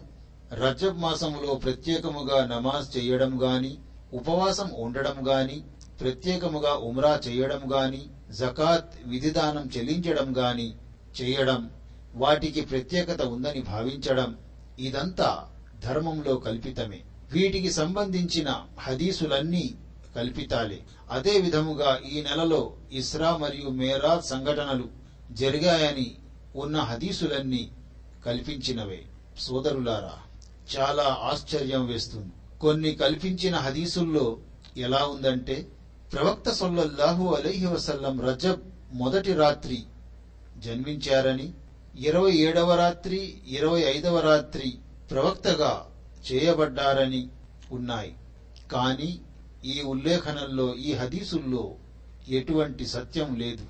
రజబ్ 0.54 1.00
మాసములో 1.00 1.56
ప్రత్యేకముగా 1.56 2.46
నమాజ్ 2.46 2.98
చేయడం 2.98 3.44
గాని 3.44 3.78
ఉపవాసం 4.14 4.70
ఉండడం 4.74 5.28
గాని 5.28 5.64
ప్రత్యేకముగా 6.02 6.74
ఉమ్రా 6.74 7.20
చేయడం 7.28 7.74
గాని 7.74 8.10
జకాత్ 8.40 8.90
విధిదానం 9.06 9.70
చెల్లించడం 9.78 10.38
గాని 10.38 10.74
చేయడం 11.22 11.70
వాటికి 12.16 12.62
ప్రత్యేకత 12.62 13.22
ఉందని 13.22 13.62
భావించడం 13.62 14.38
ఇదంతా 14.80 15.46
ధర్మంలో 15.84 16.36
కల్పితమే. 16.36 17.02
వీటికి 17.32 17.72
సంబంధించిన 17.72 18.64
హదీసులన్నీ 18.80 19.76
కల్పితాలే. 20.18 20.80
అదే 21.12 21.34
విధముగా 21.40 21.92
ఈ 22.12 22.22
నెలలో 22.22 22.62
ఇస్రా 22.92 23.32
మరియు 23.38 23.70
మేరా 23.80 24.14
సంఘటనలు 24.20 24.88
జరిగాయని 25.32 26.08
ఉన్న 26.56 26.78
హదీసులన్నీ 26.90 27.64
కల్పించినవే. 28.26 29.02
సోదరులారా 29.40 30.18
చాలా 30.76 31.08
ఆశ్చర్యం 31.22 31.84
వేస్తుంది. 31.88 32.32
కొన్ని 32.62 32.92
కల్పించిన 32.96 33.56
హదీసుల్లో 33.56 34.26
ఎలా 34.78 35.02
ఉందంటే 35.06 35.58
ప్రవక్త 36.14 36.50
సొల్లహు 36.52 37.26
అలహి 37.36 37.66
వసల్లం 37.66 38.18
రజబ్ 38.22 38.62
మొదటి 38.92 39.34
రాత్రి 39.34 39.80
జన్మించారని 40.58 41.48
ఇరవై 41.96 42.32
ఏడవ 42.32 42.70
రాత్రి 42.76 43.20
ఇరవై 43.48 43.82
ఐదవ 43.82 44.20
రాత్రి 44.20 44.70
ప్రవక్తగా 45.12 45.72
చేయబడ్డారని 46.28 47.22
ఉన్నాయి. 47.72 48.12
కానీ 48.72 49.10
ఈ 49.68 49.82
ఉల్లేఖనంలో 49.82 50.76
ఈ 50.76 50.94
హదీసుల్లో 50.94 51.76
ఎటువంటి 52.28 52.86
సత్యం 52.86 53.36
లేదు. 53.36 53.66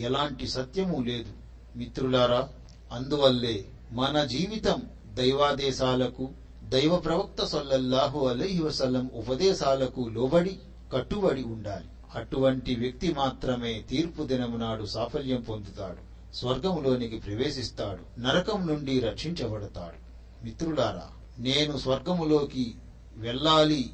ఎలాంటి 0.00 0.48
సత్యము 0.48 1.02
లేదు. 1.02 1.32
మిత్రులారా 1.76 2.48
అందువల్లే 2.92 3.64
మన 3.92 4.24
జీవితం 4.24 4.82
దైవాదేశాలకు 5.14 6.28
దైవ 6.68 6.96
ప్రవక్త 6.96 7.44
సొల్లహు 7.44 8.26
అలహి 8.26 8.62
వసల్లం 8.62 9.10
ఉపదేశాలకు 9.14 10.08
లోబడి 10.08 10.58
కట్టుబడి 10.92 11.42
ఉండాలి. 11.42 11.84
అటువంటి 12.14 12.74
వ్యక్తి 12.74 13.14
మాత్రమే 13.14 13.84
తీర్పు 13.90 14.22
దినము 14.22 14.56
నాడు 14.56 14.84
సాఫల్యం 14.84 15.40
పొందుతాడు. 15.40 16.12
స్వర్గములోనికి 16.36 17.16
ప్రవేశిస్తాడు. 17.16 18.20
నరకం 18.20 18.66
నుండి 18.66 19.00
రక్షించబడతాడు. 19.00 20.02
మిత్రులారా 20.44 21.08
నేను 21.38 21.76
స్వర్గములోకి 21.76 22.74
వెళ్ళాలి 23.16 23.90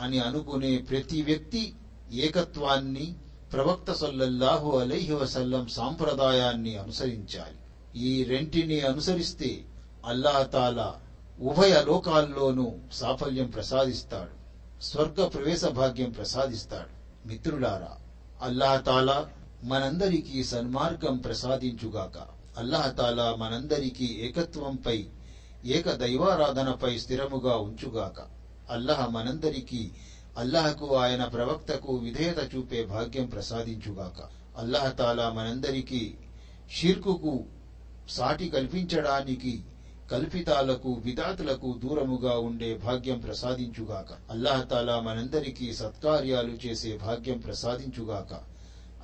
అని 0.00 0.18
అనుకునే 0.18 0.78
ప్రతి 0.78 1.22
వ్యక్తి 1.22 1.74
ఏకత్వాన్ని 2.12 3.14
ప్రవక్త 3.52 3.92
సల్లల్లాహు 3.92 4.78
అలైహి 4.78 5.12
వసల్లం 5.12 5.68
సాంప్రదాయాన్ని 5.68 6.76
అనుసరించాలి. 6.76 7.56
ఈ 7.98 8.24
రెంటిని 8.24 8.80
అనుసరిస్తే 8.80 9.64
అల్లాహతాలా 10.06 10.94
ఉభయ 11.40 11.84
లోకాల్లోనూ 11.86 12.72
సాఫల్యం 12.92 13.46
ప్రసాదిస్తాడు. 13.46 14.36
స్వర్గ 14.82 15.26
ప్రవేశ 15.26 15.64
భాగ్యం 15.64 16.10
ప్రసాదిస్తాడు. 16.10 17.28
మిత్రులారా 17.28 17.96
అల్లాహతాలా 18.42 19.28
మనందరికీ 19.64 20.44
సన్మార్గం 20.44 21.16
ప్రసాదించుగాక. 21.16 22.18
అల్లాహతాలా 22.58 23.34
మనందరికీ 23.34 24.16
ఏకత్వంపై 24.20 25.06
ఏక 25.64 25.90
దైవారాధనపై 25.90 26.98
స్థిరముగా 26.98 27.56
ఉంచుగాక. 27.56 28.35
అల్లహ 28.70 29.06
మనందరికీ 29.06 29.90
అల్లహకు 30.38 30.96
ఆయన 30.96 31.24
ప్రవక్తకు 31.24 31.94
విధేయత 31.94 32.54
చూపే 32.54 32.84
భాగ్యం 32.84 33.26
ప్రసాదించుగాక. 33.26 34.28
అల్లహతాలా 34.56 35.30
మనందరికీ 35.30 36.14
షిర్కుకు 36.70 37.44
సాటి 38.08 38.48
కల్పించడానికి 38.48 39.62
కల్పితాలకు 40.10 40.92
విధాతులకు 40.92 41.80
దూరముగా 41.84 42.38
ఉండే 42.38 42.74
భాగ్యం 42.74 43.18
ప్రసాదించుగాక. 43.18 44.30
అల్లాహతాలా 44.30 45.00
మనందరికీ 45.00 45.74
సత్కార్యాలు 45.74 46.66
చేసే 46.66 46.96
భాగ్యం 46.96 47.38
ప్రసాదించుగాక. 47.38 48.40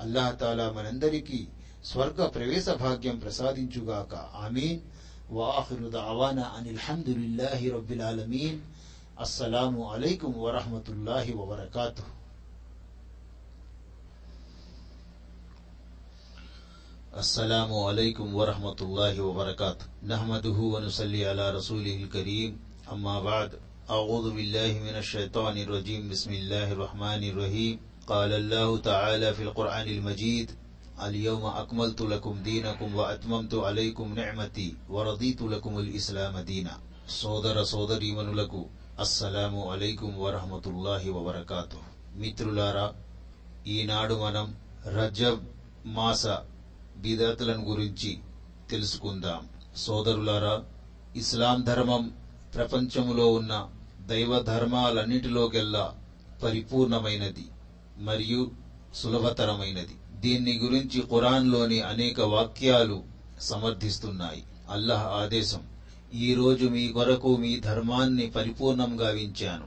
అల్లాహతాలా 0.00 0.72
మనందరికీ 0.72 1.46
స్వర్గ 1.84 2.26
ప్రవేశ 2.26 2.68
భాగ్యం 2.68 3.18
ప్రసాదించుగాక. 3.18 4.14
ఆమీన్. 4.14 4.80
వాఖిరు 5.30 5.98
అవానా 5.98 6.52
అనిల్ 6.58 6.78
హమ్దులిల్లాహి 6.78 7.70
రబ్బిల్ 7.70 8.02
ఆలమీన్. 8.02 8.60
అస్సలాము 9.21 9.81
అలైకుం 9.93 10.33
వరహమతుల్లాహి 10.43 11.33
వబర్కాతుహు 11.39 12.11
السلام 17.17 17.71
عليكم 17.87 18.27
ورحمة 18.35 18.79
الله 18.81 19.15
وبركاته 19.21 19.85
نحمده 20.03 20.57
ونصلي 20.73 21.21
على 21.25 21.45
رسوله 21.51 21.95
الكريم 21.95 22.51
أما 22.91 23.15
بعد 23.21 23.49
أعوذ 23.89 24.25
بالله 24.31 24.71
من 24.79 24.95
الشيطان 24.95 25.55
الرجيم 25.57 26.01
بسم 26.09 26.31
الله 26.33 26.67
الرحمن 26.71 27.21
الرحيم 27.23 27.75
قال 28.07 28.31
الله 28.33 28.69
تعالى 28.79 29.33
في 29.33 29.43
القرآن 29.43 29.87
المجيد 29.87 30.47
اليوم 30.99 31.43
أكملت 31.45 32.01
لكم 32.03 32.33
دينكم 32.43 32.95
وأتممت 32.95 33.53
عليكم 33.67 34.07
نعمتي 34.13 34.69
ورضيت 34.89 35.41
لكم 35.43 35.73
الإسلام 35.79 36.35
دينا 36.41 36.75
సోదర 37.17 37.57
సోదరీమణులకు 37.71 38.61
అస్సలాము 39.00 39.72
అలైకుం 39.72 40.20
వరహమతుల్లాహి 40.20 41.10
వబర్కాతు 41.10 41.76
మిత్రులారా 42.16 42.92
ఈనాడు 43.66 44.14
మనం 44.14 44.56
రజబ్ 44.86 45.38
మాస 45.86 46.26
బిదతులను 46.96 47.64
గురించి 47.64 48.18
తెలుసుకుందాం. 48.70 49.48
సోదరులారా 49.76 50.64
ఇస్లాం 51.16 51.62
ధర్మం 51.62 52.12
ప్రపంచములో 52.54 53.32
ఉన్న 53.32 53.68
దైవ 54.06 54.42
ధర్మాలన్నిటిలోకెల్లా 54.42 55.94
పరిపూర్ణమైనది 56.42 57.44
మరియు 57.98 58.50
సులభతరమైనది. 58.94 59.96
దీన్ని 60.14 60.58
గురించి 60.58 61.00
ఖురాన్లోని 61.00 61.80
అనేక 61.80 62.20
వాక్యాలు 62.20 63.02
సమర్థిస్తున్నాయి. 63.40 64.44
అల్లహ 64.70 65.06
ఆదేశం. 65.06 65.71
ఈరోజు 66.14 66.66
మీ 66.66 66.88
కొరకు 66.88 67.36
మీ 67.36 67.60
ధర్మాన్ని 67.60 68.26
పరిపూర్ణంగా 68.26 69.08
వించాను 69.08 69.66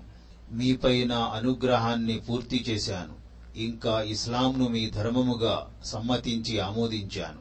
మీపై 0.51 1.03
నా 1.03 1.17
అనుగ్రహాన్ని 1.17 2.19
పూర్తి 2.19 2.65
చేశాను. 2.69 3.13
ఇంకా 3.59 4.01
ఇస్లాంను 4.01 4.67
మీ 4.67 4.89
ధర్మముగా 4.89 5.73
సమ్మతించి 5.85 6.59
ఆమోదించాను. 6.59 7.39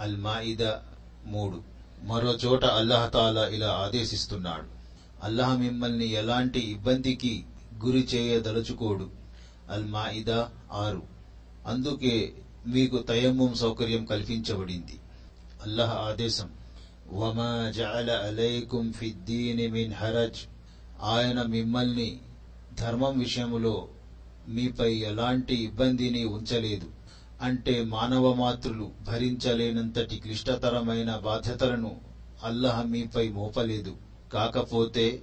అల్ 0.00 0.16
మాయిద 0.16 0.62
మూడు. 1.26 1.62
మరో 2.02 2.30
చోట 2.32 2.64
అల్లహతాలా 2.64 3.48
ఇలా 3.48 3.70
ఆదేశిస్తున్నాడు. 3.70 4.66
అల్లహ 5.22 5.54
మిమ్మల్ని 5.54 6.10
ఎలాంటి 6.10 6.60
ఇబ్బందికి 6.60 7.44
గురి 7.84 8.08
చేయదలుచుకోడు. 8.14 9.10
అల్ 9.70 9.86
మాయిద 9.86 10.30
ఆరు. 10.72 11.02
అందుకే 11.66 12.32
మీకు 12.66 12.98
తయమ్మం 12.98 13.54
సౌకర్యం 13.54 14.04
కల్పించబడింది. 14.04 14.98
అల్లహ 15.62 15.90
ఆదేశం. 15.90 16.57
వమా 17.12 17.72
జఅల 17.76 18.10
అలైకుం 18.10 18.92
ఫిద్దీని 18.92 19.68
మిన్ 19.68 19.92
హరజ్ 19.92 20.36
ఆయన 21.02 21.42
మిమ్మల్ని 21.42 22.20
ధర్మం 22.80 23.18
విషయములో 23.18 23.88
మీపై 24.48 24.94
ఎలాంటి 24.94 25.54
ఇబ్బందిని 25.54 26.24
ఉంచలేదు. 26.24 26.86
అంటే 27.42 27.84
మానవ 27.84 28.34
మాతృలు 28.34 28.90
భరించలేనంతటి 29.06 30.16
క్లిష్టతరమైన 30.16 31.16
బాధ్యతలను 31.16 31.96
అల్లహ 32.44 32.82
మీపై 32.82 33.28
మోపలేదు. 33.28 33.96
కాకపోతే 34.32 35.22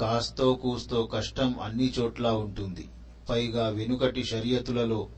కాస్తో 0.00 0.54
కూస్తో 0.54 1.02
కష్టం 1.02 1.54
అన్ని 1.62 1.92
చోట్ల 1.98 2.28
ఉంటుంది. 2.28 2.88
పైగా 3.30 3.68
వెనుకటి 3.68 4.24
షరియతులలో 4.24 5.08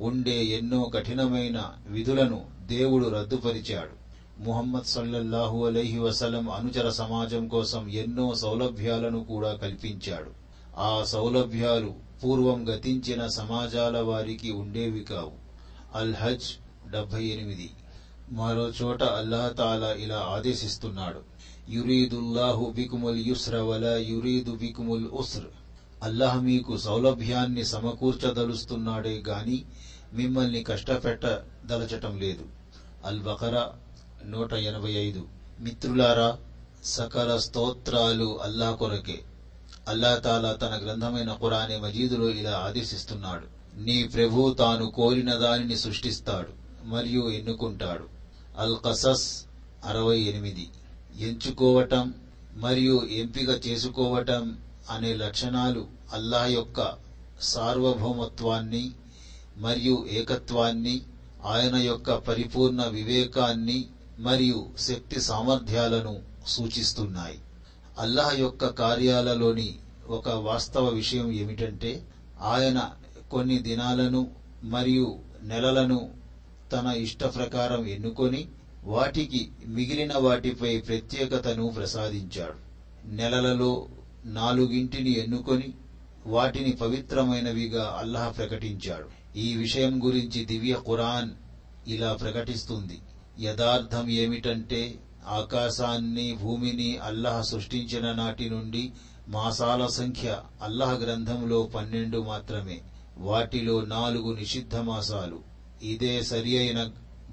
ఉండే 0.00 0.44
ఎన్నో 0.44 0.82
కఠినమైన 0.94 1.72
విధులను 1.86 2.44
దేవుడు 2.66 3.08
రద్దుపరిచాడు. 3.08 4.03
ముహమ్మద్ 4.38 4.84
సల్లల్లాహు 4.84 5.66
అలైహి 5.66 5.98
వసలం 5.98 6.50
అనుచర 6.50 6.90
సమాజం 6.90 7.48
కోసం 7.48 7.88
ఎన్నో 7.88 8.34
సౌలభ్యాలను 8.34 9.24
కూడా 9.24 9.54
కల్పించాడు. 9.54 10.30
ఆ 10.76 11.04
సౌలభ్యాలు 11.04 11.94
పూర్వం 12.24 12.68
గతించిన 12.68 13.26
సమాజాల 13.26 13.98
వారికి 13.98 14.50
ఉండేవి 14.50 15.00
కావు. 15.00 15.32
అల్ 15.94 16.14
హజ్ 16.14 16.44
డెబ్బై 16.90 17.24
ఎనిమిది. 17.24 17.70
మరో 18.30 18.72
చోట 18.82 19.02
అల్లాహతాలా 19.02 19.92
ఇలా 19.92 20.16
ఆదేశిస్తున్నాడు. 20.16 21.20
యురీదుల్లాహు 21.70 22.72
బికుముల్ 22.76 23.26
యుస్ర 23.26 23.56
వల 23.56 24.04
యురీదు 24.08 24.52
బికుముల్ 24.52 25.08
ఉస్ర్. 25.08 25.44
అల్లాహ్ 26.02 26.44
మీకు 26.44 26.76
సౌలభ్యాన్ని 26.76 27.64
సమకూర్చదలుస్తున్నాడే 27.64 29.22
గాని 29.28 29.64
మిమ్మల్ని 30.12 30.62
కష్టపెట్టదలచటం 30.62 32.20
లేదు. 32.20 32.44
అల్ 33.04 33.20
బకరా 33.20 33.72
నూట 34.24 34.52
ఎనభై 34.52 34.92
ఐదు. 34.92 35.22
మిత్రులారా 35.60 36.38
సకల 36.84 37.36
స్తోత్రాలు 37.36 38.42
అల్లాహ్ 38.42 38.76
కొరకే. 38.76 39.20
అల్లా 39.88 40.16
తాలా 40.16 40.52
తన 40.52 40.80
గ్రంథమైన 40.84 41.32
ఖురానే 41.32 41.76
మజీదులో 41.76 42.30
ఇలా 42.30 42.58
ఆదేశిస్తున్నాడు. 42.58 43.46
నీ 43.76 44.04
ప్రభు 44.04 44.54
తాను 44.58 44.90
కోరిన 44.90 45.34
దానిని 45.34 45.76
సృష్టిస్తాడు 45.76 46.48
మరియు 46.84 47.30
ఎన్నుకుంటాడు. 47.30 48.04
అల్ 48.58 48.76
కసస్ 48.84 49.44
అరవై 49.84 50.20
ఎనిమిది. 50.20 50.68
ఎంచుకోవటం 51.18 52.14
మరియు 52.56 53.02
ఎంపిక 53.10 53.66
చేసుకోవటం 53.66 54.58
అనే 54.90 55.14
లక్షణాలు 55.14 55.86
అల్లాహ్ 56.12 56.50
యొక్క 56.50 56.92
సార్వభౌమత్వాన్ని 57.40 58.90
మరియు 59.56 60.06
ఏకత్వాన్ని 60.10 61.02
ఆయన 61.44 61.76
యొక్క 61.76 62.14
పరిపూర్ణ 62.14 62.84
వివేకాన్ని 62.84 63.84
మరియు 64.18 64.70
శక్తి 64.78 65.20
సామర్థ్యాలను 65.20 66.22
సూచిస్తున్నాయి. 66.46 67.38
అల్లాహ్ 67.98 68.40
యొక్క 68.40 68.66
కార్యాలలోని 68.66 69.74
ఒక 70.08 70.28
వాస్తవ 70.28 70.88
విషయం 70.88 71.32
ఏమిటంటే 71.32 72.06
ఆయన 72.40 72.92
కొన్ని 73.30 73.58
దినాలను 73.58 74.30
మరియు 74.64 75.18
నెలలను 75.42 76.10
తన 76.72 76.86
ఇష్ట 76.86 77.24
ప్రకారం 77.24 77.86
ఎన్నుకొని 77.86 78.48
వాటికి 78.84 79.52
మిగిలిన 79.66 80.16
వాటిపై 80.16 80.78
ప్రత్యేకతను 80.78 81.68
ప్రసాదించాడు. 81.68 82.64
నెలలలో 83.06 83.86
నాలుగింటిని 84.24 85.18
ఎన్నుకొని 85.18 85.74
వాటిని 86.26 86.72
పవిత్రమైనవిగా 86.72 87.96
అల్లాహ్ 87.98 88.36
ప్రకటించాడు. 88.36 89.38
ఈ 89.38 89.56
విషయం 89.56 90.04
గురించి 90.04 90.44
దివ్య 90.44 90.74
ఖురాన్ 90.74 91.30
ఇలా 91.88 92.14
ప్రకటిస్తుంది. 92.14 93.00
యథార్థం 93.40 94.10
ఏమిటంటే 94.10 94.98
ఆకాశాన్ని 95.26 96.38
భూమిని 96.42 96.96
అల్లాహ్ 96.96 97.44
సృష్టించిన 97.44 98.12
నాటి 98.12 98.50
నుండి 98.50 98.92
మాసాల 99.28 99.86
సంఖ్య 99.86 100.42
అల్లాహ్ 100.62 101.02
గ్రంథంలో 101.02 101.62
పన్నెండు 101.62 102.18
మాత్రమే 102.18 102.80
వాటిలో 103.16 103.84
నాలుగు 103.84 104.32
నిషిద్ధ 104.32 104.76
మాసాలు. 104.76 105.40
ఇదే 105.82 106.22
సరి 106.22 106.58
అయిన 106.58 106.90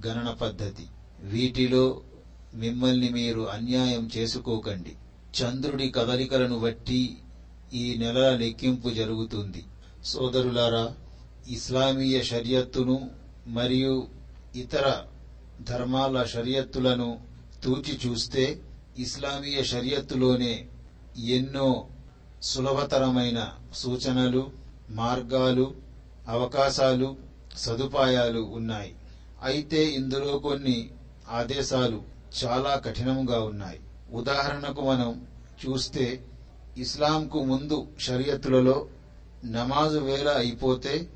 గణన 0.07 0.29
పద్ధతి. 0.29 0.83
వీటిలో 1.19 2.01
మిమ్మల్ని 2.53 3.09
మీరు 3.09 3.49
అన్యాయం 3.49 4.09
చేసుకోకండి. 4.17 4.95
చంద్రుడి 5.41 5.89
కదలికలను 5.89 6.59
బట్టి 6.59 7.17
ఈ 7.73 7.95
నెలల 7.97 8.35
లెక్కింపు 8.35 8.89
జరుగుతుంది. 8.89 9.63
సోదరులారా 10.05 10.95
ఇస్లామీయ 11.49 12.21
షరియత్తును 12.21 13.09
మరియు 13.47 14.07
ఇతర 14.55 15.03
ధర్మాల 15.63 16.23
షరియత్తులను 16.23 17.19
తూచి 17.63 17.99
చూస్తే 18.05 18.61
ఇస్లామీయ 18.99 19.63
షరియత్తులోనే 19.63 20.67
ఎన్నో 21.17 21.87
సులభతరమైన 22.43 23.53
సూచనలు 23.75 24.51
మార్గాలు 24.89 25.73
అవకాశాలు 26.27 27.17
సదుపాయాలు 27.57 28.39
ఉన్నాయి. 28.39 28.95
అయితే 29.43 29.85
ఇందులో 29.85 30.39
కొన్ని 30.39 30.89
ఆదేశాలు 31.29 32.03
చాలా 32.43 32.75
కఠినంగా 32.75 33.39
ఉన్నాయి. 33.41 33.79
ఉదాహరణకు 34.11 34.81
మనం 34.81 35.25
చూస్తే 35.65 36.25
ఇస్లాంకు 36.77 37.43
ముందు 37.43 37.87
షరియత్తులలో 37.99 38.87
నమాజు 39.45 39.97
వేళ 39.97 40.27
అయిపోతే 40.29 41.09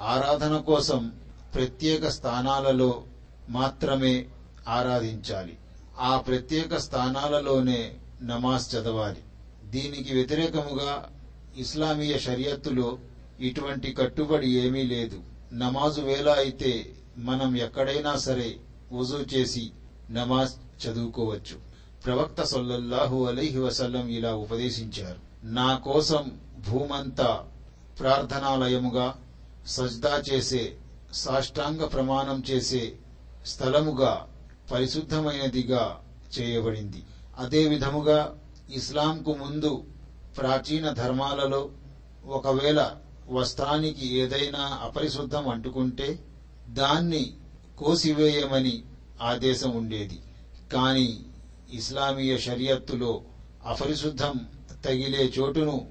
ఆరాధన 0.00 0.58
కోసం 0.58 1.12
ప్రత్యేక 1.54 2.08
స్థానాలలో 2.08 3.04
మాత్రమే 3.52 4.26
ఆరాధించాలి. 4.68 5.58
ఆ 5.98 6.16
ప్రత్యేక 6.16 6.76
స్థానాలలోనే 6.76 7.94
నమాజ్ 8.22 8.74
చదవాలి. 8.74 9.22
దీనికి 9.64 10.14
వ్యతిరేకముగా 10.14 11.08
ఇస్లామీయ 11.56 12.18
షరియత్తులో 12.18 12.98
ఇటువంటి 13.40 13.92
కట్టుబడి 13.92 14.50
ఏమీ 14.50 14.82
లేదు. 14.82 15.22
నమాజు 15.52 16.00
వేళ 16.00 16.28
అయితే 16.30 16.92
మనం 17.18 17.56
ఎక్కడైనా 17.56 18.16
సరే 18.16 18.56
వజూ 18.92 19.18
చేసి 19.18 19.70
నమాజ్ 20.10 20.52
చదువుకోవచ్చు. 20.86 21.56
ప్రవక్త 22.06 22.42
సొల్లల్లాహు 22.42 23.26
అలైహి 23.26 23.58
వసల్లం 23.58 24.08
ఇలా 24.08 24.34
ఉపదేశించారు. 24.34 25.46
నా 25.46 25.76
కోసం 25.76 26.38
భూమంతా 26.68 27.44
ప్రార్థనాలయముగా 28.00 29.14
సజ్దా 29.66 30.22
చేసే 30.32 30.76
సాష్టాంగ 31.12 31.84
ప్రమాణం 31.84 32.42
చేసే 32.50 32.92
స్థలముగా 33.46 34.28
పరిశుద్ధమైనదిగా 34.72 36.00
చేయబడింది. 36.40 37.02
అదే 37.38 37.66
విధముగా 37.66 38.38
ఇస్లాంకు 38.72 39.34
ముందు 39.34 39.84
ప్రాచీన 40.38 40.92
ధర్మాలలో 40.92 41.70
ఒకవేళ 42.26 42.96
వస్త్రానికి 43.28 44.14
ఏదైనా 44.14 44.58
అపరిశుద్ధం 44.58 45.48
అంటుకుంటే 45.48 46.24
దాన్ని 46.68 47.34
కోసివేయమని 47.78 48.82
ఆదేశం 49.22 49.70
ఉండేది. 49.70 50.20
కాని 50.72 51.20
ఇస్లామీయ 51.72 52.38
షరియత్తులో 52.38 53.22
అపరిశుద్ధం 53.66 54.32
తగిలే 54.84 55.32
చోటును 55.38 55.88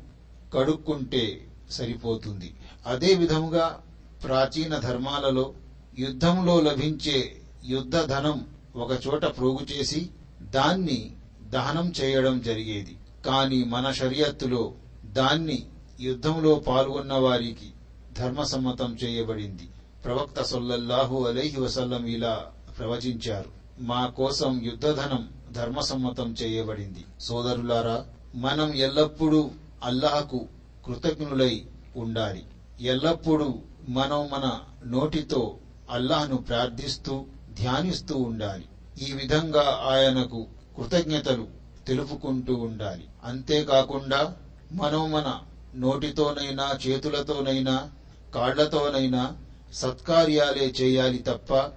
కడుక్కుంటే 0.54 1.48
సరిపోతుంది. 1.72 2.54
అదే 2.88 3.14
విధముగా 3.14 3.82
ప్రాచీన 4.24 4.78
ధర్మాలలో 4.78 5.54
యుద్ధంలో 6.00 6.62
లభించే 6.62 7.41
యుద్ధ 7.66 7.98
ధనం 7.98 8.48
ఒక 8.76 8.92
చోట 9.08 9.26
ప్రోగు 9.26 9.74
చేసి 9.74 10.10
దాన్ని 10.42 11.12
దహనం 11.50 11.94
చేయడం 12.02 12.42
జరిగేది. 12.42 12.98
కాని 13.26 13.64
మన 13.64 13.92
షరియత్తులో 13.92 14.74
దాన్ని 15.06 15.66
యుద్ధంలో 16.00 16.56
పాల్గొన్న 16.56 17.14
వారికి 17.14 17.72
ధర్మసమ్మతం 18.18 18.98
చేయబడింది. 19.04 19.70
ప్రవక్త 20.06 20.42
సొల్లల్లాహు 20.42 21.28
అలైహి 21.28 21.62
వసల్లం 21.62 22.06
ఇలా 22.06 22.52
ప్రవచించారు. 22.80 23.50
మా 23.80 24.06
కోసం 24.06 24.62
యుద్ధధనం 24.64 25.30
ధర్మసమ్మతం 25.52 26.36
చేయబడింది. 26.42 27.06
సోదరులారా 27.20 28.06
మనం 28.36 28.74
ఎల్లప్పుడూ 28.74 29.52
అల్లాహకు 29.84 30.48
కృతజ్ఞులై 30.86 31.66
ఉండాలి. 31.96 32.46
ఎల్లప్పుడూ 32.82 33.56
మనం 33.90 34.30
మన 34.32 34.60
నోటితో 34.86 35.58
అల్లాహ్ను 35.92 36.38
ప్రార్థిస్తూ 36.38 37.26
ధ్యానిస్తూ 37.60 38.18
ఉండాలి. 38.18 38.66
ఈ 39.10 39.14
విధంగా 39.14 39.80
ఆయనకు 39.92 40.48
కృతజ్ఞతలు 40.78 41.48
తెలుపుకుంటూ 41.88 42.56
ఉండాలి. 42.56 43.04
అంతేకాకుండా 43.24 44.36
మనం 44.72 45.12
మన 45.12 45.40
నోటితోనైనా 45.76 46.78
చేతులతోనైనా 46.88 47.92
కాళ్ళతోనైనా 48.36 49.38
సత్కార్యాలే 49.74 50.74
చేయాలి 50.82 51.18
తప్ప 51.18 51.70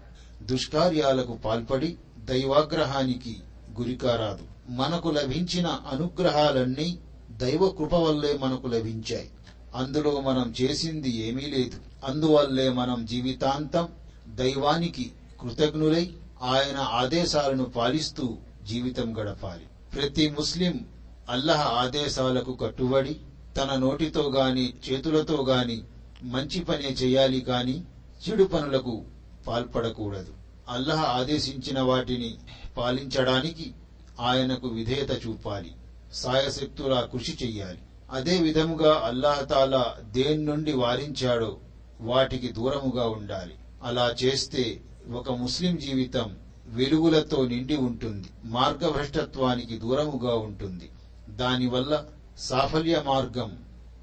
దుష్కార్యాలకు 0.43 1.33
పాల్పడి 1.33 1.97
దైవాగ్రహానికి 2.25 3.37
గురికారాదు. 3.81 4.73
మనకు 4.73 5.09
లభించిన 5.09 5.67
అనుగ్రహాలన్నీ 5.67 6.99
దైవ 7.31 7.69
కృప 7.69 7.95
వల్లే 7.95 8.39
మనకు 8.43 8.67
లభించాయి. 8.67 9.31
అందులో 9.75 10.21
మనం 10.21 10.55
చేసింది 10.63 11.17
ఏమీ 11.17 11.43
లేదు. 11.43 11.77
అందువల్లే 12.05 12.69
మనం 12.69 13.07
జీవితాంతం 13.07 13.89
దైవానికి 14.29 15.13
కృతజ్ఞులై 15.45 16.11
ఆయన 16.43 16.77
ఆదేశాలను 16.77 17.65
పాలిస్తూ 17.65 18.37
జీవితం 18.65 19.19
గడపాలి. 19.19 19.67
ప్రతి 19.95 20.31
ముస్లిం 20.31 20.87
అల్లహ 21.29 21.61
ఆదేశాలకు 21.61 22.53
కట్టుబడి 22.53 23.17
తన 23.57 23.75
నోటితో 23.75 24.31
గాని 24.31 24.75
చేతులతో 24.91 25.45
గాని 25.45 25.83
మంచి 26.23 26.61
పనే 26.61 26.89
చేయాలి 26.89 27.41
కాని 27.41 27.85
చెడు 28.25 28.45
పనులకు 28.45 29.05
పాల్పడకూడదు. 29.47 30.33
అల్లహ 30.69 31.05
ఆదేశించిన 31.05 31.81
వాటిని 31.81 32.35
పాలించడానికి 32.77 33.75
ఆయనకు 34.21 34.69
విధేయత 34.69 35.27
చూపాలి. 35.27 35.73
సాయశక్తులా 36.13 37.01
కృషి 37.01 37.39
చెయ్యాలి. 37.43 37.79
అదే 38.11 38.39
విధముగా 38.39 39.03
అల్లాహతాలా 39.05 39.97
దేని 40.11 40.45
నుండి 40.45 40.73
వారించాడో 40.73 41.57
వాటికి 42.01 42.49
దూరముగా 42.49 43.09
ఉండాలి. 43.09 43.55
అలా 43.83 44.15
చేస్తే 44.25 44.81
ఒక 45.13 45.31
ముస్లిం 45.31 45.77
జీవితం 45.77 46.37
వెలుగులతో 46.67 47.49
నిండి 47.49 47.77
ఉంటుంది 47.77 48.29
మార్గభ్రష్టత్వానికి 48.45 49.79
దూరముగా 49.79 50.35
ఉంటుంది. 50.35 50.91
దానివల్ల 51.29 52.05
సాఫల్య 52.39 53.03
మార్గం 53.07 53.59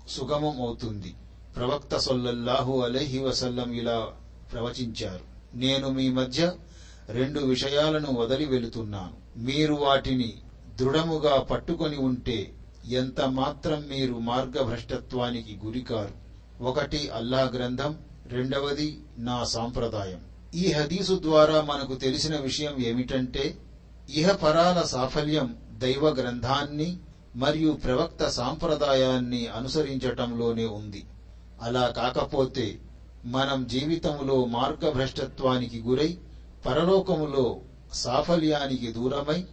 సుగమం 0.10 0.62
అవుతుంది. 0.62 1.16
ప్రవక్త 1.56 1.98
సొల్లల్లాహు 1.98 2.82
అలైహి 2.82 3.20
వసల్లం 3.20 3.74
ఇలా 3.74 4.08
ప్రవచించారు 4.54 5.58
నేను 5.58 5.90
మీ 5.90 6.10
మధ్య 6.10 6.54
రెండు 7.10 7.40
విషయాలను 7.40 8.14
వదిలి 8.14 8.46
వెళుతున్నాను. 8.46 9.40
మీరు 9.40 9.74
వాటిని 9.74 10.34
దృఢముగా 10.80 11.40
పట్టుకొని 11.40 11.98
ఉంటే 11.98 12.54
ఎంత 12.90 13.22
మాత్రం 13.22 13.86
మీరు 13.90 14.14
మార్గభ్రష్టత్వానికి 14.14 15.60
గురికారు. 15.66 16.14
ఒకటి 16.64 17.10
అల్లాహ్ 17.10 17.56
గ్రంథం 17.56 17.98
రెండవది 18.28 19.00
నా 19.18 19.44
సాంప్రదాయం. 19.44 20.31
ఈ 20.56 20.72
హదీసు 20.72 21.20
ద్వారా 21.22 21.62
మనకు 21.62 21.96
తెలిసిన 21.96 22.38
విషయం 22.38 22.80
ఏమిటంటే 22.80 23.58
ఇహపరాల 24.10 24.84
సాఫల్యం 24.84 25.58
దైవ 25.72 26.10
గ్రంథాన్ని 26.10 26.98
మరియు 27.36 27.72
ప్రవక్త 27.72 28.28
సాంప్రదాయాన్ని 28.28 29.48
అనుసరించటంలోనే 29.48 30.66
ఉంది. 30.66 31.04
అలా 31.62 31.88
కాకపోతే 31.88 32.80
మనం 33.26 33.68
జీవితంలో 33.68 34.46
మార్గభ్రష్టత్వానికి 34.46 35.80
గురై 35.80 36.18
పరలోకములో 36.66 37.58
సాఫల్యానికి 37.94 38.92
దూరమై 38.92 39.46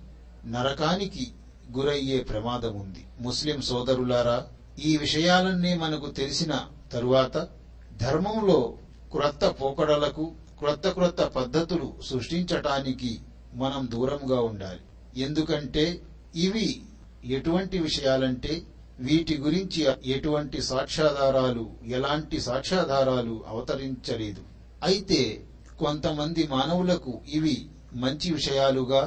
నరకానికి 0.47 1.31
గురయ్యే 1.77 2.21
ప్రమాదం 2.21 2.75
ఉంది. 2.75 3.05
ముస్లిం 3.19 3.61
సోదరులారా 3.61 4.47
ఈ 4.79 4.97
విషయాలన్నీ 4.97 5.75
మనకు 5.75 6.11
తెలిసిన 6.11 6.67
తరువాత 6.93 7.49
ధర్మంలో 7.97 8.75
క్రొత్త 9.13 9.55
పోకడలకు 9.63 10.33
క్రొత్త 10.59 10.89
క్రొత్త 10.89 11.23
పద్ధతులు 11.23 11.95
సృష్టించటానికి 12.03 13.21
మనం 13.55 13.89
దూరంగా 13.93 14.41
ఉండాలి. 14.41 14.81
ఎందుకంటే 15.17 16.03
ఇవి 16.37 16.83
ఎటువంటి 17.25 17.79
విషయాలంటే 17.79 18.63
వీటి 19.01 19.37
గురించి 19.37 19.87
ఎటువంటి 20.07 20.63
సాక్ష్యాధారాలు 20.63 21.71
ఎలాంటి 21.87 22.41
సాక్ష్యాధారాలు 22.41 23.45
అవతరించలేదు. 23.49 24.43
అయితే 24.83 25.45
కొంతమంది 25.79 26.47
మానవులకు 26.47 27.21
ఇవి 27.29 27.69
మంచి 27.93 28.33
విషయాలుగా 28.33 29.03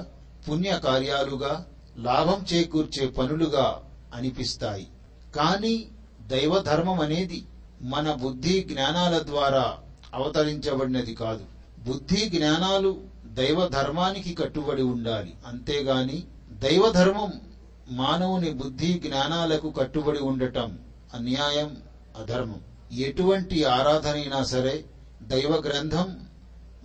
పుణ్య 0.49 0.79
కార్యాలుగా 0.83 1.65
లాభం 1.97 2.45
చేకూర్చే 2.53 3.07
పనులుగా 3.07 3.81
అనిపిస్తాయి. 4.13 4.87
కానీ 5.35 5.87
దైవధర్మం 6.27 6.99
అనేది 6.99 7.45
మన 7.81 8.13
బుద్ధి 8.13 8.59
జ్ఞానాల 8.59 9.19
ద్వారా 9.19 9.77
అవతరించబడినది 10.13 11.15
కాదు. 11.15 11.45
బుద్ధి 11.79 12.17
జ్ఞానాలు 12.17 13.01
దైవ 13.25 13.67
ధర్మానికి 13.67 14.33
కట్టుబడి 14.33 14.81
ఉండాలి. 14.81 15.33
అంతేగాని 15.47 16.23
దైవ 16.51 16.91
ధర్మం 16.91 17.33
మానవుని 17.89 18.51
బుద్ధి 18.51 18.93
జ్ఞానాలకు 18.93 19.71
కట్టుబడి 19.71 20.19
ఉండటం 20.19 20.79
అన్యాయం 21.13 21.77
అధర్మం. 22.23 22.61
ఎటువంటి 22.91 23.63
ఆరాధనైనా 23.63 24.43
సరే 24.43 24.85
దైవ 25.21 25.51
గ్రంథం 25.55 26.19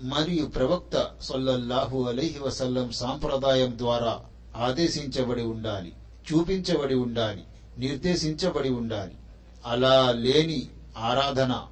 మరియు 0.00 0.46
ప్రవక్త 0.46 1.10
సొల్లల్లాహు 1.22 2.02
అలీహి 2.08 2.38
వసల్లం 2.38 2.90
సాంప్రదాయం 2.92 3.78
ద్వారా 3.78 4.20
ఆదేశించబడి 4.56 5.42
ఉండాలి 5.42 5.92
చూపించబడి 6.32 6.94
ఉండాలి 6.94 7.44
నిర్దేశించబడి 7.78 8.68
ఉండాలి. 8.68 9.14
అలా 9.66 10.12
లేని 10.12 10.68
ఆరాధన 10.98 11.62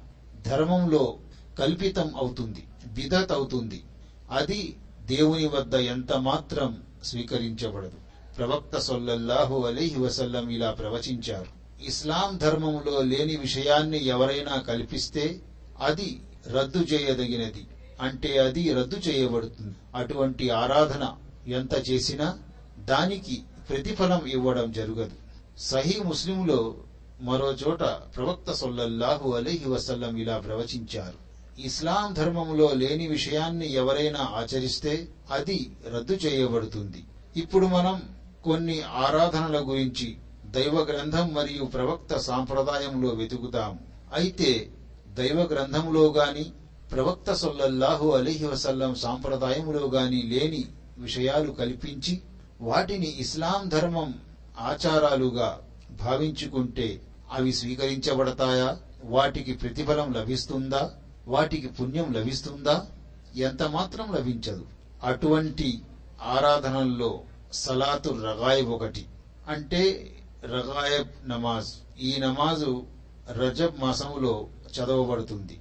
ధర్మంలో 0.47 1.15
కల్పితం 1.59 2.15
అవుతుంది 2.15 2.63
బిదత్ 2.93 3.31
అవుతుంది. 3.31 3.83
అది 4.31 4.77
దేవుని 5.05 5.47
వద్ద 5.47 5.75
ఎంత 5.75 6.13
మాత్రం 6.13 6.83
స్వీకరించబడదు. 7.03 7.97
ప్రవక్త 8.37 8.77
సొల్లల్లాహు 8.77 9.65
అలీహి 9.65 9.99
వసల్లం 9.99 10.49
ఇలా 10.49 10.71
ప్రవచించారు. 10.71 11.45
ఇస్లాం 11.83 12.37
ధర్మంలో 12.37 13.01
లేని 13.01 13.35
విషయాన్ని 13.35 14.05
ఎవరైనా 14.05 14.57
కల్పిస్తే 14.57 15.41
అది 15.81 16.21
రద్దు 16.47 16.77
చేయదగినది. 16.77 17.67
అంటే 18.01 18.37
అది 18.37 18.73
రద్దు 18.73 18.97
చేయబడుతుంది. 18.97 19.75
అటువంటి 19.95 20.49
ఆరాధన 20.49 21.13
ఎంత 21.47 21.89
చేసినా 21.89 22.39
దానికి 22.79 23.43
ప్రతిఫలం 23.69 24.25
ఇవ్వడం 24.25 24.71
జరగదు. 24.71 25.11
సహీ 25.57 25.99
ముస్లింలో 26.03 26.75
మరో 27.21 27.51
చోట 27.51 27.79
ప్రవక్త 27.79 28.51
సొల్లల్లాహు 28.51 29.31
అలీహి 29.31 29.69
వసల్లం 29.69 30.17
ఇలా 30.17 30.37
ప్రవచించారు. 30.37 31.24
ఇస్లాం 31.59 32.13
ధర్మంలో 32.13 32.71
లేని 32.73 33.07
విషయాన్ని 33.07 33.73
ఎవరైనా 33.73 34.19
ఆచరిస్తే 34.19 35.07
అది 35.31 35.71
రద్దు 35.93 36.13
చేయబడుతుంది. 36.13 37.03
ఇప్పుడు 37.35 37.67
మనం 37.67 38.01
కొన్ని 38.43 38.81
ఆరాధనల 38.81 39.59
గురించి 39.59 40.17
దైవ 40.45 40.79
గ్రంథం 40.79 41.33
మరియు 41.33 41.63
ప్రవక్త 41.63 42.17
సాంప్రదాయంలో 42.17 43.09
వెతుకుతాము. 43.09 43.79
అయితే 44.13 44.69
దైవ 45.13 45.41
గ్రంథంలో 45.41 46.11
గాని 46.11 46.45
ప్రవక్త 46.91 47.33
సొల్లల్లాహు 47.33 48.09
అలీహి 48.09 48.45
వసల్లం 48.45 48.95
సాంప్రదాయంలో 48.95 49.87
గాని 49.87 50.23
లేని 50.23 50.65
విషయాలు 50.97 51.51
కల్పించి 51.51 52.21
వాటిని 52.61 53.15
ఇస్లాం 53.19 53.69
ధర్మం 53.69 54.13
ఆచారాలుగా 54.59 55.61
భావించుకుంటే 55.91 57.01
అవి 57.31 57.53
స్వీకరించబడతాయా? 57.53 58.77
వాటికి 59.03 59.53
ప్రతిఫలం 59.53 60.13
లభిస్తుందా? 60.13 60.91
వాటికి 61.27 61.67
పుణ్యం 61.67 62.13
లభిస్తుందా? 62.13 62.87
ఎంత 63.35 63.63
మాత్రం 63.63 64.11
లభించదు. 64.11 64.65
అటువంటి 65.03 65.81
ఆరాధనల్లో 66.21 67.21
సలాతు 67.53 68.09
రగాయబ్ 68.09 68.69
ఒకటి. 68.69 69.05
అంటే 69.47 70.11
రగాయబ్ 70.43 71.29
నమాజ్. 71.29 71.67
ఈ 71.99 72.15
నమాజు 72.19 72.83
రజబ్ 73.31 73.81
మాసములో 73.81 74.47
చదవబడుతుంది. 74.79 75.59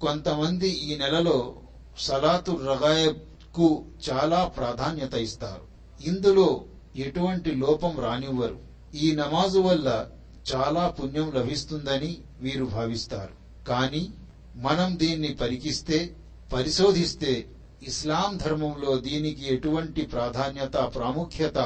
కొంతమంది 0.00 0.68
ఈ 0.68 0.96
నెలలో 0.96 1.56
సలాతు 1.98 2.52
రగాయబ్కు 2.52 3.84
చాలా 4.10 4.44
ప్రాధాన్యత 4.44 5.14
ఇస్తారు. 5.14 5.62
ఇందులో 6.08 6.64
ఎటువంటి 6.96 7.54
లోపం 7.54 8.00
రానివ్వరు. 8.00 8.58
ఈ 8.94 9.14
నమాజు 9.14 9.58
వల్ల 9.58 10.06
చాలా 10.54 10.88
పుణ్యం 10.88 11.32
లభిస్తుందని 11.32 12.18
వీరు 12.40 12.64
భావిస్తారు. 12.64 13.64
కానీ 13.68 14.08
మనం 14.56 14.98
దీన్ని 14.98 15.34
పరికిస్తే 15.34 16.16
పరిశోధిస్తే 16.52 17.48
ఇస్లాం 17.82 18.36
ధర్మంలో 18.36 18.98
దీనికి 18.98 19.54
ఎటువంటి 19.54 20.02
ప్రాధాన్యత 20.02 20.72
ప్రాముఖ్యత 20.72 21.58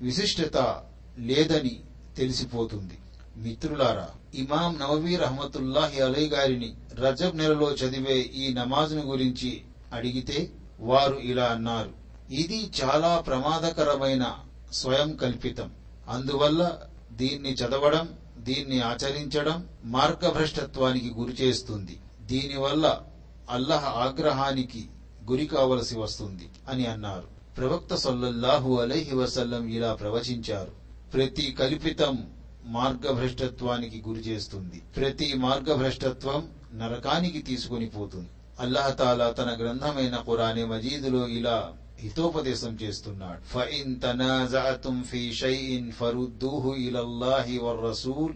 విశిష్టత 0.00 0.82
లేదని 1.18 1.80
తెలిసిపోతుంది. 2.16 2.98
మిత్రులారా 3.36 4.10
ఇమాం 4.34 4.78
నవవీ 4.78 5.16
రహమతుల్లాహి 5.16 6.00
అలై 6.00 6.26
గారిని 6.28 6.74
రజబ్ 6.94 7.36
నెలలో 7.36 7.72
చదివే 7.72 8.18
ఈ 8.20 8.52
నమాజ్ను 8.52 9.02
గురించి 9.02 9.62
అడిగితే 9.92 10.50
వారు 10.80 11.16
ఇలా 11.16 11.44
అన్నారు. 11.44 11.92
ఇది 12.30 12.70
చాలా 12.82 13.20
ప్రమాదకరమైన 13.20 14.34
స్వయం 14.72 15.16
కల్పితం. 15.16 15.70
అందువల్ల 16.08 16.78
దీన్ని 17.12 17.52
చదవడం 17.52 18.08
దీన్ని 18.38 18.80
ఆచరించడం 18.80 19.68
మార్గభ్రష్టత్వానికి 19.84 21.10
గురి 21.18 21.32
చేస్తుంది 21.32 21.98
దీనివల్ల 22.24 23.00
అల్లహ 23.50 23.84
ఆగ్రహానికి 23.84 24.88
గురి 25.30 25.46
కావలసి 25.46 25.98
వస్తుంది 25.98 26.48
అని 26.68 26.86
అన్నారు. 26.86 27.28
ప్రవక్త 27.56 27.94
సొల్లహు 27.94 28.80
అలైహి 28.80 29.16
వసల్లం 29.16 29.68
ఇలా 29.68 29.94
ప్రవచించారు. 29.94 30.72
ప్రతి 31.12 31.56
కల్పితం 31.60 32.26
మార్గభ్రష్టత్వానికి 32.64 34.04
గురి 34.08 34.20
చేస్తుంది. 34.20 34.82
ప్రతి 34.96 35.32
మార్గభ్రష్టత్వం 35.34 36.48
నరకానికి 36.74 37.38
తీసుకొని 37.38 37.86
పోతుంది. 37.86 38.28
అల్లహతాలా 38.60 39.30
తన 39.30 39.56
గ్రంథమైన 39.60 40.16
ఖురానే 40.26 40.64
మజీదులో 40.64 41.28
ఇలా 41.28 41.72
హితోపదేశం 42.00 42.78
చేస్తున్నాడు. 42.82 43.40
ఫఇన్ 43.46 44.00
తనాజాతుం 44.00 45.02
ఫీ 45.02 45.32
షైఇన్ 45.32 45.92
ఫరుద్దూహు 45.92 46.74
ఇలల్లాహి 46.74 47.58
వర్-రసూల్ 47.58 48.34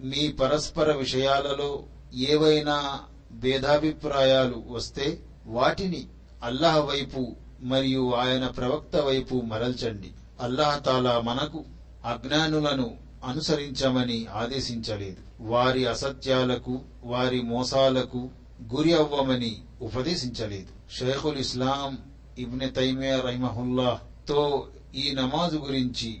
మీ 0.00 0.28
పరస్పర 0.28 0.92
విషయాలలో 0.92 1.82
ఏవైనా 2.14 3.00
భేదాభిప్రాయాలు 3.40 4.62
వస్తే 4.68 5.18
వాటిని 5.46 6.06
అల్లాహ్ 6.44 6.78
వైపు 6.78 7.36
మరియు 7.60 8.14
ఆయన 8.14 8.46
ప్రవక్త 8.46 8.96
వైపు 8.96 9.34
మరల్చండి. 9.34 10.10
అల్లాహ్ 10.40 10.84
తాలా 10.84 11.20
మనకు 11.20 11.64
అజ్ఞానులను 12.04 12.96
అనుసరించమని 13.24 14.26
ఆదేశించలేదు. 14.26 15.16
వారి 15.40 15.86
అసత్యాలకు 15.86 16.80
వారి 17.04 17.42
మోసాలకు 17.42 18.28
గురి 18.74 18.92
అవ్వమని 18.92 19.56
ఉపదేశించలేదు. 19.82 20.96
షేఖుల్ 20.98 21.38
ఇస్లాం 21.38 21.98
ఇబ్నె 22.38 22.66
తైమియా 22.66 23.20
రహిమహుల్లాహ్తో 23.20 24.66
ఈ 24.94 25.10
నమాజు 25.14 25.56
గురించి 25.56 26.16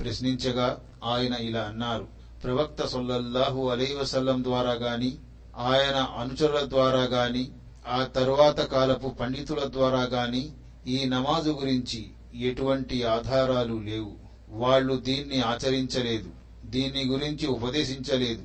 ప్రశ్నించగా 0.00 0.80
ఆయన 1.04 1.34
ఇలా 1.34 1.60
అన్నారు. 1.60 2.06
ప్రవక్త 2.44 2.86
సొల్లహు 2.86 3.68
అలైవసల్లం 3.68 4.44
ద్వారా 4.44 4.72
గాని 4.72 5.18
ఆయన 5.56 5.96
అనుచరుల 5.96 6.68
ద్వారా 6.68 7.02
గాని 7.02 7.50
ఆ 7.88 8.04
తరువాత 8.04 8.60
కాలపు 8.60 9.08
పండితుల 9.08 9.62
ద్వారా 9.64 10.02
గాని 10.02 10.52
ఈ 10.86 11.04
నమాజు 11.04 11.50
గురించి 11.50 12.10
ఎటువంటి 12.34 13.04
ఆధారాలు 13.04 13.74
లేవు. 13.74 14.12
వాళ్ళు 14.50 14.96
దీన్ని 14.96 15.40
ఆచరించలేదు 15.40 16.30
దీని 16.64 17.04
గురించి 17.04 17.46
ఉపదేశించలేదు. 17.46 18.42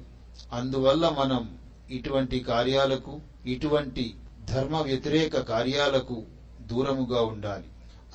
అందువల్ల 0.53 1.15
మనం 1.19 1.57
ఇటువంటి 1.89 2.39
కార్యాలకు 2.39 3.19
ఇటువంటి 3.45 4.15
ధర్మ 4.49 4.77
వ్యతిరేక 4.77 5.39
కార్యాలకు 5.39 6.23
దూరముగా 6.61 7.21
ఉండాలి. 7.21 7.63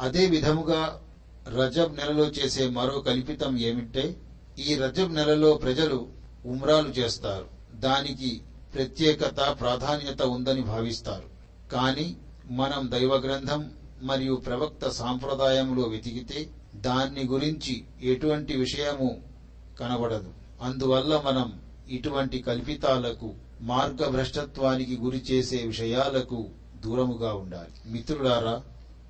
అదే 0.01 0.27
విధముగా 0.27 1.01
రజబ్ 1.49 1.97
నెలలో 1.97 2.25
చేసే 2.25 2.69
మరో 2.69 3.01
కల్పితం 3.01 3.59
ఏమిటే 3.59 4.17
ఈ 4.59 4.75
రజబ్ 4.75 5.15
నెలలో 5.15 5.55
ప్రజలు 5.55 6.07
ఉమ్రాలు 6.47 6.89
చేస్తారు. 6.89 7.47
దానికి 7.75 8.41
ప్రత్యేకత 8.75 9.57
ప్రాధాన్యత 9.61 10.23
ఉందని 10.23 10.63
భావిస్తారు. 10.63 11.29
కానీ 11.73 12.17
మనం 12.51 12.91
దైవ 12.91 13.15
గ్రంథం 13.15 13.71
మరియు 14.03 14.35
ప్రవక్త 14.35 14.89
సాంప్రదాయంలో 14.89 15.83
వెతికితే 15.83 16.49
దాన్ని 16.75 17.25
గురించి 17.25 17.85
ఎటువంటి 18.03 18.57
విషయము 18.57 19.23
కనబడదు. 19.81 20.33
అందువల్ల 20.63 21.23
మనం 21.27 21.61
ఇటువంటి 21.89 22.39
కల్పితాలకు 22.39 23.35
మార్గభ్రష్టత్వానికి 23.61 24.97
గురి 24.97 25.25
చేసే 25.31 25.57
విషయాలకు 25.57 26.47
దూరముగా 26.81 27.35
ఉండాలి. 27.35 27.93
మిత్రులారా 27.93 28.63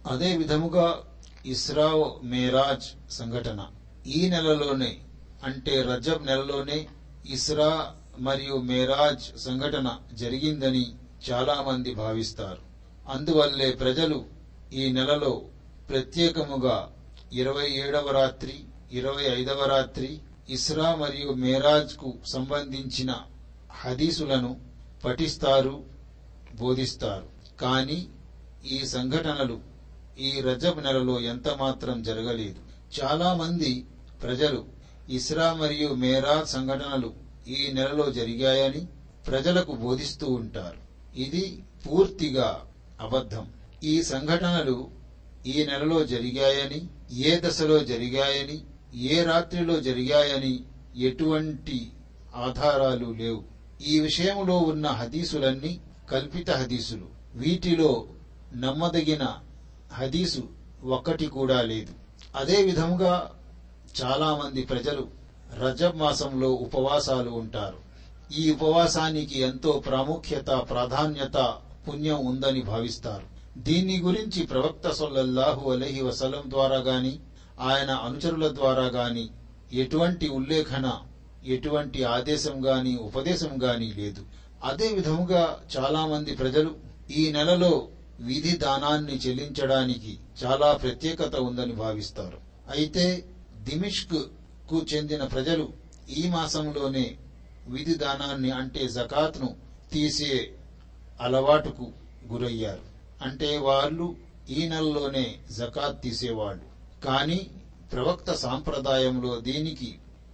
అదే 0.06 0.36
విధముగా 0.36 1.02
ఇస్రా 1.46 1.92
మేరాజ్ 2.22 3.12
సంఘటన. 3.12 3.66
ఈ 4.06 4.30
నెలలోనే 4.30 4.98
అంటే 5.44 5.82
రజబ్ 5.82 6.26
నెలలోనే 6.26 6.86
ఇస్రా 7.30 7.94
మరియు 8.18 8.54
మేరాజ్ 8.56 9.38
సంఘటన 9.38 9.98
జరిగిందని 10.12 10.92
చాలా 11.30 11.62
మంది 11.62 11.94
భావిస్తారు. 11.94 12.72
అందువల్లే 13.08 13.70
ప్రజలు 13.70 14.24
ఈ 14.72 14.92
నెలలో 14.92 15.42
ప్రత్యేకముగా 15.88 16.92
ఇరవై 17.32 17.70
ఏడవ 17.70 18.10
రాత్రి 18.10 18.64
ఇరవై 18.92 19.22
ఐదవ 19.22 19.64
రాత్రి 19.64 20.20
ఇస్రా 20.48 20.94
మరియు 20.94 21.32
మేరాజ్కు 21.32 22.18
సంబంధించిన 22.26 23.20
హదీసులను 23.72 24.60
పఠిస్తారు 25.04 25.84
బోధిస్తారు. 26.54 27.26
కానీ 27.60 28.08
ఈ 28.64 28.86
సంఘటనలు 28.86 29.60
ఈ 30.18 30.40
రజబ్ 30.40 30.84
నెలలో 30.84 31.20
ఎంత 31.20 31.48
మాత్రం 31.48 32.02
జరగలేదు. 32.02 32.60
చాలా 33.00 33.34
మంది 33.34 33.86
ప్రజలు 34.22 34.66
ఇస్రా 35.08 35.52
మరియు 35.52 35.88
మేరాజ్ 35.88 36.48
సంఘటనలు 36.48 37.21
ఈ 37.48 37.72
నెలలో 37.72 38.10
జరిగాయని 38.10 38.86
ప్రజలకు 39.26 39.72
బోధిస్తూ 39.72 40.26
ఉంటారు. 40.26 40.78
ఇది 41.16 41.64
పూర్తిగా 41.86 42.66
అబద్ధం. 43.00 43.46
ఈ 43.82 44.02
సంఘటనలు 44.02 44.90
ఈ 45.46 45.66
నెలలో 45.66 46.04
జరిగాయని 46.04 46.88
ఏ 47.12 47.40
దశలో 47.40 47.78
జరిగాయని 47.78 48.60
ఏ 48.94 49.22
రాత్రిలో 49.22 49.80
జరిగాయని 49.80 50.64
ఎటువంటి 50.96 51.90
ఆధారాలు 52.34 53.06
లేవు. 53.06 53.44
ఈ 53.82 54.00
విషయంలో 54.00 54.58
ఉన్న 54.58 54.86
హదీసులన్నీ 54.86 55.80
కల్పిత 56.10 56.50
హదీసులు. 56.50 57.06
వీటిలో 57.34 58.06
నమ్మదగిన 58.54 59.38
హదీసు 59.92 60.48
ఒక్కటి 60.84 61.26
కూడా 61.26 61.62
లేదు. 61.62 61.92
అదే 62.36 62.62
విధముగా 62.62 63.30
చాలామంది 64.02 64.62
ప్రజలు 64.62 65.21
రజబ్ 65.60 65.96
మాసంలో 65.96 66.50
ఉపవాసాలు 66.50 67.30
ఉంటారు. 67.30 67.76
ఈ 68.32 68.50
ఉపవాసానికి 68.50 69.40
ఎంతో 69.40 69.82
ప్రాముఖ్యత 69.86 70.46
ప్రాధాన్యత 70.46 71.56
పుణ్యం 71.88 72.26
ఉందని 72.26 72.62
భావిస్తారు. 72.62 73.26
దీని 73.58 74.00
గురించి 74.00 74.46
ప్రవక్త 74.46 74.90
సొల్లహు 74.90 75.70
అలహి 75.70 76.02
వసలం 76.02 76.50
ద్వారా 76.50 76.76
గాని 76.76 77.18
ఆయన 77.60 77.90
అనుచరుల 77.90 78.54
ద్వారా 78.54 78.84
గాని 78.84 79.28
ఎటువంటి 79.72 80.28
ఉల్లేఖన 80.28 80.98
ఎటువంటి 81.44 82.04
ఆదేశం 82.04 82.66
గాని 82.66 82.96
ఉపదేశం 82.96 83.62
గాని 83.62 83.92
లేదు. 83.92 84.22
అదే 84.64 84.88
విధముగా 84.88 85.58
చాలా 85.76 86.06
మంది 86.06 86.34
ప్రజలు 86.34 86.74
ఈ 87.10 87.32
నెలలో 87.32 87.88
విధి 88.20 88.56
దానాన్ని 88.56 89.16
చెల్లించడానికి 89.16 90.18
చాలా 90.44 90.72
ప్రత్యేకత 90.72 91.36
ఉందని 91.36 91.72
భావిస్తారు. 91.72 92.38
అయితే 92.70 93.24
దిమిష్క్ 93.56 94.16
కు 94.72 94.86
చెందిన 94.92 95.24
ప్రజలు 95.24 95.64
ఈ 96.10 96.20
మాసంలోనే 96.28 97.06
విధి 97.66 97.94
దానాన్ని 97.94 98.50
అంటే 98.50 98.88
జకాత్ను 98.88 99.48
తీసే 99.92 100.30
అలవాటుకు 101.20 101.86
గురయ్యారు. 102.32 102.84
అంటే 103.20 103.56
వాళ్ళు 103.58 104.06
ఈ 104.50 104.68
నెలలోనే 104.68 105.24
జకాత్ 105.58 106.02
తీసేవాళ్ళు. 106.02 106.64
కానీ 107.04 107.38
ప్రవక్త 107.92 108.32
సాంప్రదాయంలో 108.34 109.32
దీనికి 109.38 109.90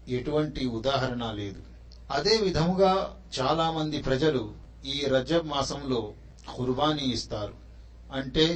ఎటువంటి 0.08 0.64
ఉదాహరణ 0.66 1.30
లేదు. 1.30 1.60
అదే 2.10 2.38
విధముగా 2.38 2.92
చాలా 3.38 3.70
మంది 3.70 3.98
ప్రజలు 3.98 4.42
ఈ 4.84 5.06
రజబ్ 5.06 5.48
మాసంలో 5.48 6.00
కుర్బానీ 6.56 7.06
ఇస్తారు. 7.16 7.54
అంటే 8.12 8.46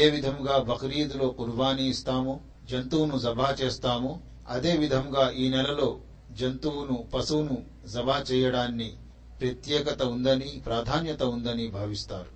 ఏ 0.00 0.06
విధముగా 0.08 0.58
బక్రీద్లో 0.60 1.30
కుర్బానీ 1.30 1.84
ఇస్తామో 1.88 2.34
జంతువును 2.64 3.18
జబా 3.18 3.54
చేస్తామో 3.60 4.12
అదే 4.50 4.76
విధంగా 4.76 5.30
ఈ 5.30 5.48
నెలలో 5.48 6.00
జంతువును 6.32 7.08
పశువును 7.14 7.56
జబా 7.92 8.16
చేయడాన్ని 8.30 8.96
ప్రత్యేకత 9.40 10.02
ఉందని 10.02 10.50
ప్రాధాన్యత 10.66 11.22
ఉందని 11.22 11.68
భావిస్తారు. 11.68 12.30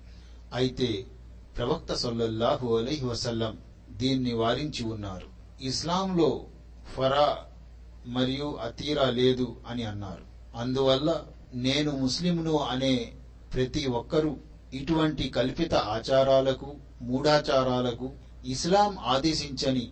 అయితే 0.53 1.05
ప్రవక్త 1.57 1.93
సొల్లల్లాహు 1.93 2.77
అలైహి 2.77 3.05
వసల్లం 3.05 3.57
దీన్ని 3.89 4.33
వారించి 4.33 4.83
ఉన్నారు. 4.85 5.27
ఇస్లాంలో 5.61 6.45
ఫరా 6.95 7.27
మరియు 8.05 8.57
అతీరా 8.63 9.09
లేదు 9.09 9.55
అని 9.67 9.83
అన్నారు. 9.83 10.23
అందువల్ల 10.57 11.25
నేను 11.53 11.91
ముస్లింను 11.91 12.57
అనే 12.57 13.13
ప్రతి 13.53 13.85
ఒక్కరూ 13.85 14.37
ఇటువంటి 14.73 15.29
కల్పిత 15.29 15.73
ఆచారాలకు 15.73 16.75
మూఢాచారాలకు 17.01 18.07
ఇస్లాం 18.45 18.97
ఆదేశించని 18.99 19.85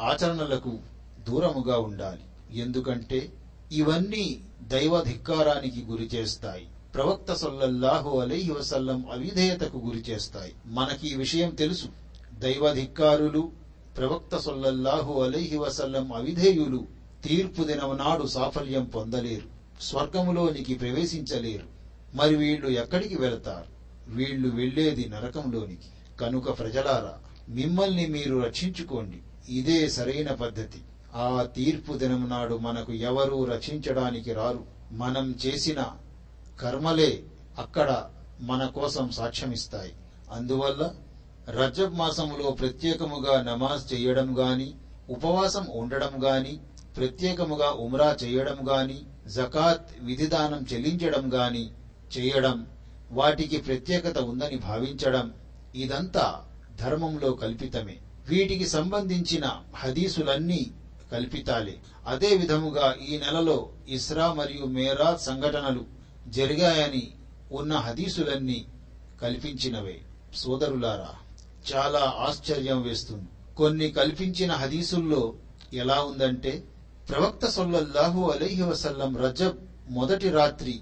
ఆచరణలకు 0.00 0.72
దూరముగా 1.28 1.78
ఉండాలి. 1.78 2.20
ఎందుకంటే 2.60 3.32
ఇవన్నీ 3.72 4.40
దైవధిక్కారానికి 4.62 5.84
గురి 5.90 6.04
చేస్తాయి. 6.14 6.66
ప్రవక్త 6.94 7.34
సొల్లల్లాహు 7.34 8.18
అలైహి 8.18 8.52
వసల్లం 8.52 9.10
అవిధేయతకు 9.10 9.78
గురి 9.78 9.98
చేస్తాయి. 9.98 10.52
మనకి 10.66 11.08
ఈ 11.08 11.14
విషయం 11.14 11.50
తెలుసు. 11.50 11.86
దైవధిక్కారులు 12.38 13.52
ప్రవక్త 13.96 14.36
సొల్లల్లాహు 14.36 15.22
అలైహి 15.22 15.56
వసల్లం 15.56 16.12
అవిధేయులు 16.12 16.86
తీర్పు 17.24 17.64
దినమనాడు 17.64 18.26
సాఫల్యం 18.26 18.84
పొందలేరు. 18.84 19.82
స్వర్గములోనికి 19.82 20.74
ప్రవేశించలేరు. 20.74 21.66
మరి 22.14 22.36
వీళ్ళు 22.36 22.68
ఎక్కడికి 22.68 23.16
వెళతారు? 23.16 23.78
వీళ్ళు 24.14 24.48
వెళ్ళేది 24.48 25.08
నరకంలోనికి. 25.08 26.16
కనుక 26.20 26.58
ప్రజలారా 26.58 27.18
మిమ్మల్ని 27.48 28.06
మీరు 28.06 28.38
రక్షించుకోండి. 28.38 29.18
ఇదే 29.54 29.88
సరైన 29.88 30.32
పద్ధతి. 30.32 30.78
ఆ 31.18 31.42
తీర్పు 31.42 31.92
దినం 31.92 32.28
నాడు 32.28 32.56
మనకు 32.58 32.92
ఎవరూ 32.92 33.44
రక్షించడానికి 33.44 34.32
రారు. 34.32 34.64
మనం 34.92 35.34
చేసిన 35.46 35.84
కర్మలే 36.60 37.22
అక్కడ 37.58 38.10
మన 38.40 38.66
కోసం 38.66 39.10
సాక్ష్యమిస్తాయి. 39.10 39.92
అందువల్ల 40.32 40.94
రజబ్ 41.48 41.94
మాసంలో 41.94 42.50
ప్రత్యేకముగా 42.50 43.42
నమాజ్ 43.42 43.94
చేయడం 43.94 44.38
గాని 44.38 44.74
ఉపవాసం 45.10 45.66
ఉండడం 45.70 46.24
గాని 46.24 46.60
ప్రత్యేకముగా 46.96 47.70
ఉమ్రా 47.70 48.16
చేయడం 48.24 48.58
గాని 48.68 48.98
జకాత్ 49.26 49.86
విధిదానం 50.00 50.66
చెల్లించడం 50.72 51.34
గాని 51.34 51.70
చేయడం 52.18 52.66
వాటికి 53.10 53.56
ప్రత్యేకత 53.56 54.18
ఉందని 54.18 54.58
భావించడం 54.58 55.34
ఇదంతా 55.74 56.44
ధర్మంలో 56.80 57.32
కల్పితమే. 57.32 57.96
వీటికి 58.28 58.66
సంబంధించిన 58.68 59.50
హదీసులన్నీ 59.74 60.70
కల్పితాలే. 61.12 61.78
అదే 62.06 62.36
విధముగా 62.36 62.94
ఈ 63.08 63.18
నెలలో 63.18 63.70
ఇస్రా 63.88 64.32
మరియు 64.32 64.64
మేరా 64.64 65.16
సంఘటనలు 65.16 65.86
జరిగాయని 66.28 67.10
ఉన్న 67.52 67.74
హదీసులన్నీ 67.76 68.66
కల్పించినవే. 69.22 70.00
సోదరులారా 70.34 71.14
చాలా 71.72 72.14
ఆశ్చర్యం 72.18 72.82
వేస్తుంది. 72.82 73.28
కొన్ని 73.56 73.90
కల్పించిన 73.90 74.52
హదీసుల్లో 74.52 75.34
ఎలా 75.74 76.02
ఉందంటే 76.02 76.64
ప్రవక్త 77.08 77.46
సొల్లహు 77.46 78.30
అలైహి 78.30 78.62
వసల్లం 78.62 79.16
రజబ్ 79.16 79.56
మొదటి 79.88 80.28
రాత్రి 80.28 80.80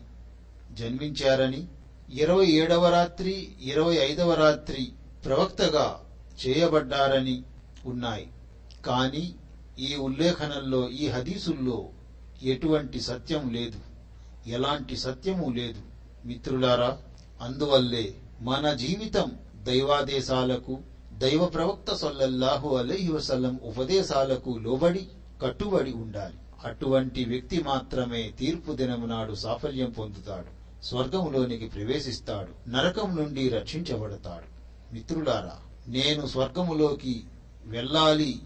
జన్మించారని 0.72 1.66
ఇరవై 2.11 2.47
ఏడవ 2.47 2.89
రాత్రి 2.89 3.53
ఇరవై 3.61 3.97
ఐదవ 3.97 4.35
రాత్రి 4.35 4.93
ప్రవక్తగా 5.24 6.01
చేయబడ్డారని 6.47 7.43
ఉన్నాయి. 7.85 8.27
కానీ 8.85 9.35
ఈ 9.79 9.97
ఉల్లేఖనంలో 9.97 10.91
ఈ 10.91 11.09
హదీసుల్లో 11.09 11.89
ఎటువంటి 12.43 13.01
సత్యం 13.01 13.51
లేదు. 13.51 13.79
ఎలాంటి 14.47 14.97
సత్యము 14.97 15.51
లేదు. 15.51 15.81
మిత్రులారా 16.24 16.99
అందువల్లే 17.41 18.14
మన 18.41 18.72
జీవితం 18.72 19.33
దైవాదేశాలకు 19.62 20.79
దైవ 21.18 21.45
ప్రవక్త 21.45 21.95
సొల్లల్లాహు 21.95 22.77
అలైహి 22.77 23.12
వసల్లం 23.12 23.61
ఉపదేశాలకు 23.62 24.59
లోబడి 24.59 25.09
కట్టుబడి 25.43 25.93
ఉండాలి. 25.93 26.35
అటువంటి 26.64 27.24
వ్యక్తి 27.24 27.62
మాత్రమే 27.62 28.33
తీర్పు 28.39 28.72
దినము 28.72 29.07
నాడు 29.07 29.35
సాఫల్యం 29.35 29.91
పొందుతాడు. 29.91 30.57
స్వర్గములోనికి 30.85 31.66
ప్రవేశిస్తాడు. 31.66 32.70
నరకం 32.70 33.16
నుండి 33.16 33.49
రక్షించబడతాడు. 33.49 34.57
మిత్రులారా 34.95 35.59
నేను 35.89 36.27
స్వర్గములోకి 36.27 37.24
వెళ్ళాలి 37.66 38.41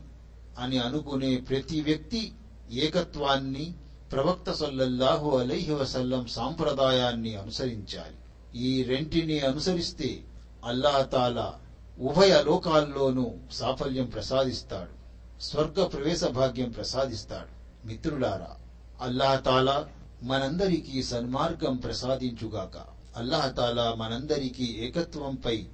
అని 0.59 0.79
అనుకునే 0.79 1.37
ప్రతి 1.37 1.81
వ్యక్తి 1.81 2.33
ఏకత్వాన్ని 2.71 3.75
ప్రవక్త 4.13 4.53
సల్లల్లాహు 4.53 5.37
అలైహి 5.37 5.75
వసల్లం 5.75 6.27
సాంప్రదాయాన్ని 6.27 7.35
అనుసరించాలి. 7.35 8.17
ఈ 8.59 8.83
రెంటిని 8.83 9.41
అనుసరిస్తే 9.41 10.21
అల్లాహతాలా 10.65 11.55
ఉభయ 12.01 12.43
లోకాల్లోనూ 12.43 13.33
సాఫల్యం 13.53 14.05
ప్రసాదిస్తాడు. 14.05 15.01
స్వర్గ 15.43 15.87
ప్రవేశ 15.87 16.25
భాగ్యం 16.25 16.71
ప్రసాదిస్తాడు. 16.71 17.87
మిత్రులారా 17.87 18.57
అల్లాహతాలా 19.01 19.89
మనందరికీ 20.23 21.03
సన్మార్గం 21.03 21.77
ప్రసాదించుగాక. 21.77 22.85
అల్లాహతాలా 23.17 23.95
మనందరికీ 23.95 24.77
ఏకత్వంపై 24.79 25.67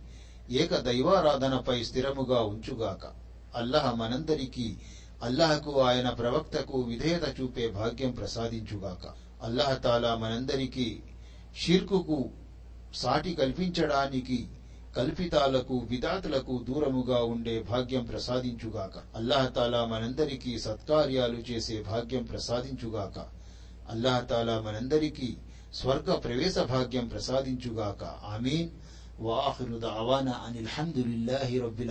ఏక 0.51 0.77
దైవారాధనపై 0.77 1.85
స్థిరముగా 1.85 2.41
ఉంచుగాక. 2.41 3.26
అల్లహ 3.57 3.95
మనందరికీ 3.95 4.77
అల్లహకు 5.23 5.81
ఆయన 5.81 6.09
ప్రవక్తకు 6.09 6.81
విధేయత 6.81 7.41
చూపే 7.41 7.69
భాగ్యం 7.69 8.11
ప్రసాదించుగాక. 8.11 9.07
అల్లహతాలా 9.43 10.15
మనందరికీ 10.15 11.01
షిర్కుకు 11.57 12.31
సాటి 12.95 13.35
కల్పించడానికి 13.35 14.49
కల్పితాలకు 14.97 15.79
విధాతలకు 15.79 16.65
దూరముగా 16.69 17.23
ఉండే 17.23 17.63
భాగ్యం 17.63 18.05
ప్రసాదించుగాక. 18.05 19.17
అల్లహతాలా 19.17 19.85
మనందరికీ 19.85 20.59
సత్కార్యాలు 20.59 21.39
చేసే 21.51 21.83
భాగ్యం 21.83 22.23
ప్రసాదించుగాక. 22.23 23.27
అల్లహతాలా 23.91 24.61
మనందరికీ 24.61 25.37
స్వర్గ 25.75 26.15
ప్రవేశ 26.15 26.59
భాగ్యం 26.59 27.09
ప్రసాదించుగాక. 27.09 28.05
ఆమీన్. 28.05 28.69
వాహృద 29.21 29.85
అవానా 29.85 30.33
అనిల్ 30.49 30.67
హందులిల్లాహి 30.67 31.61
రబ్బిల్ 31.61 31.91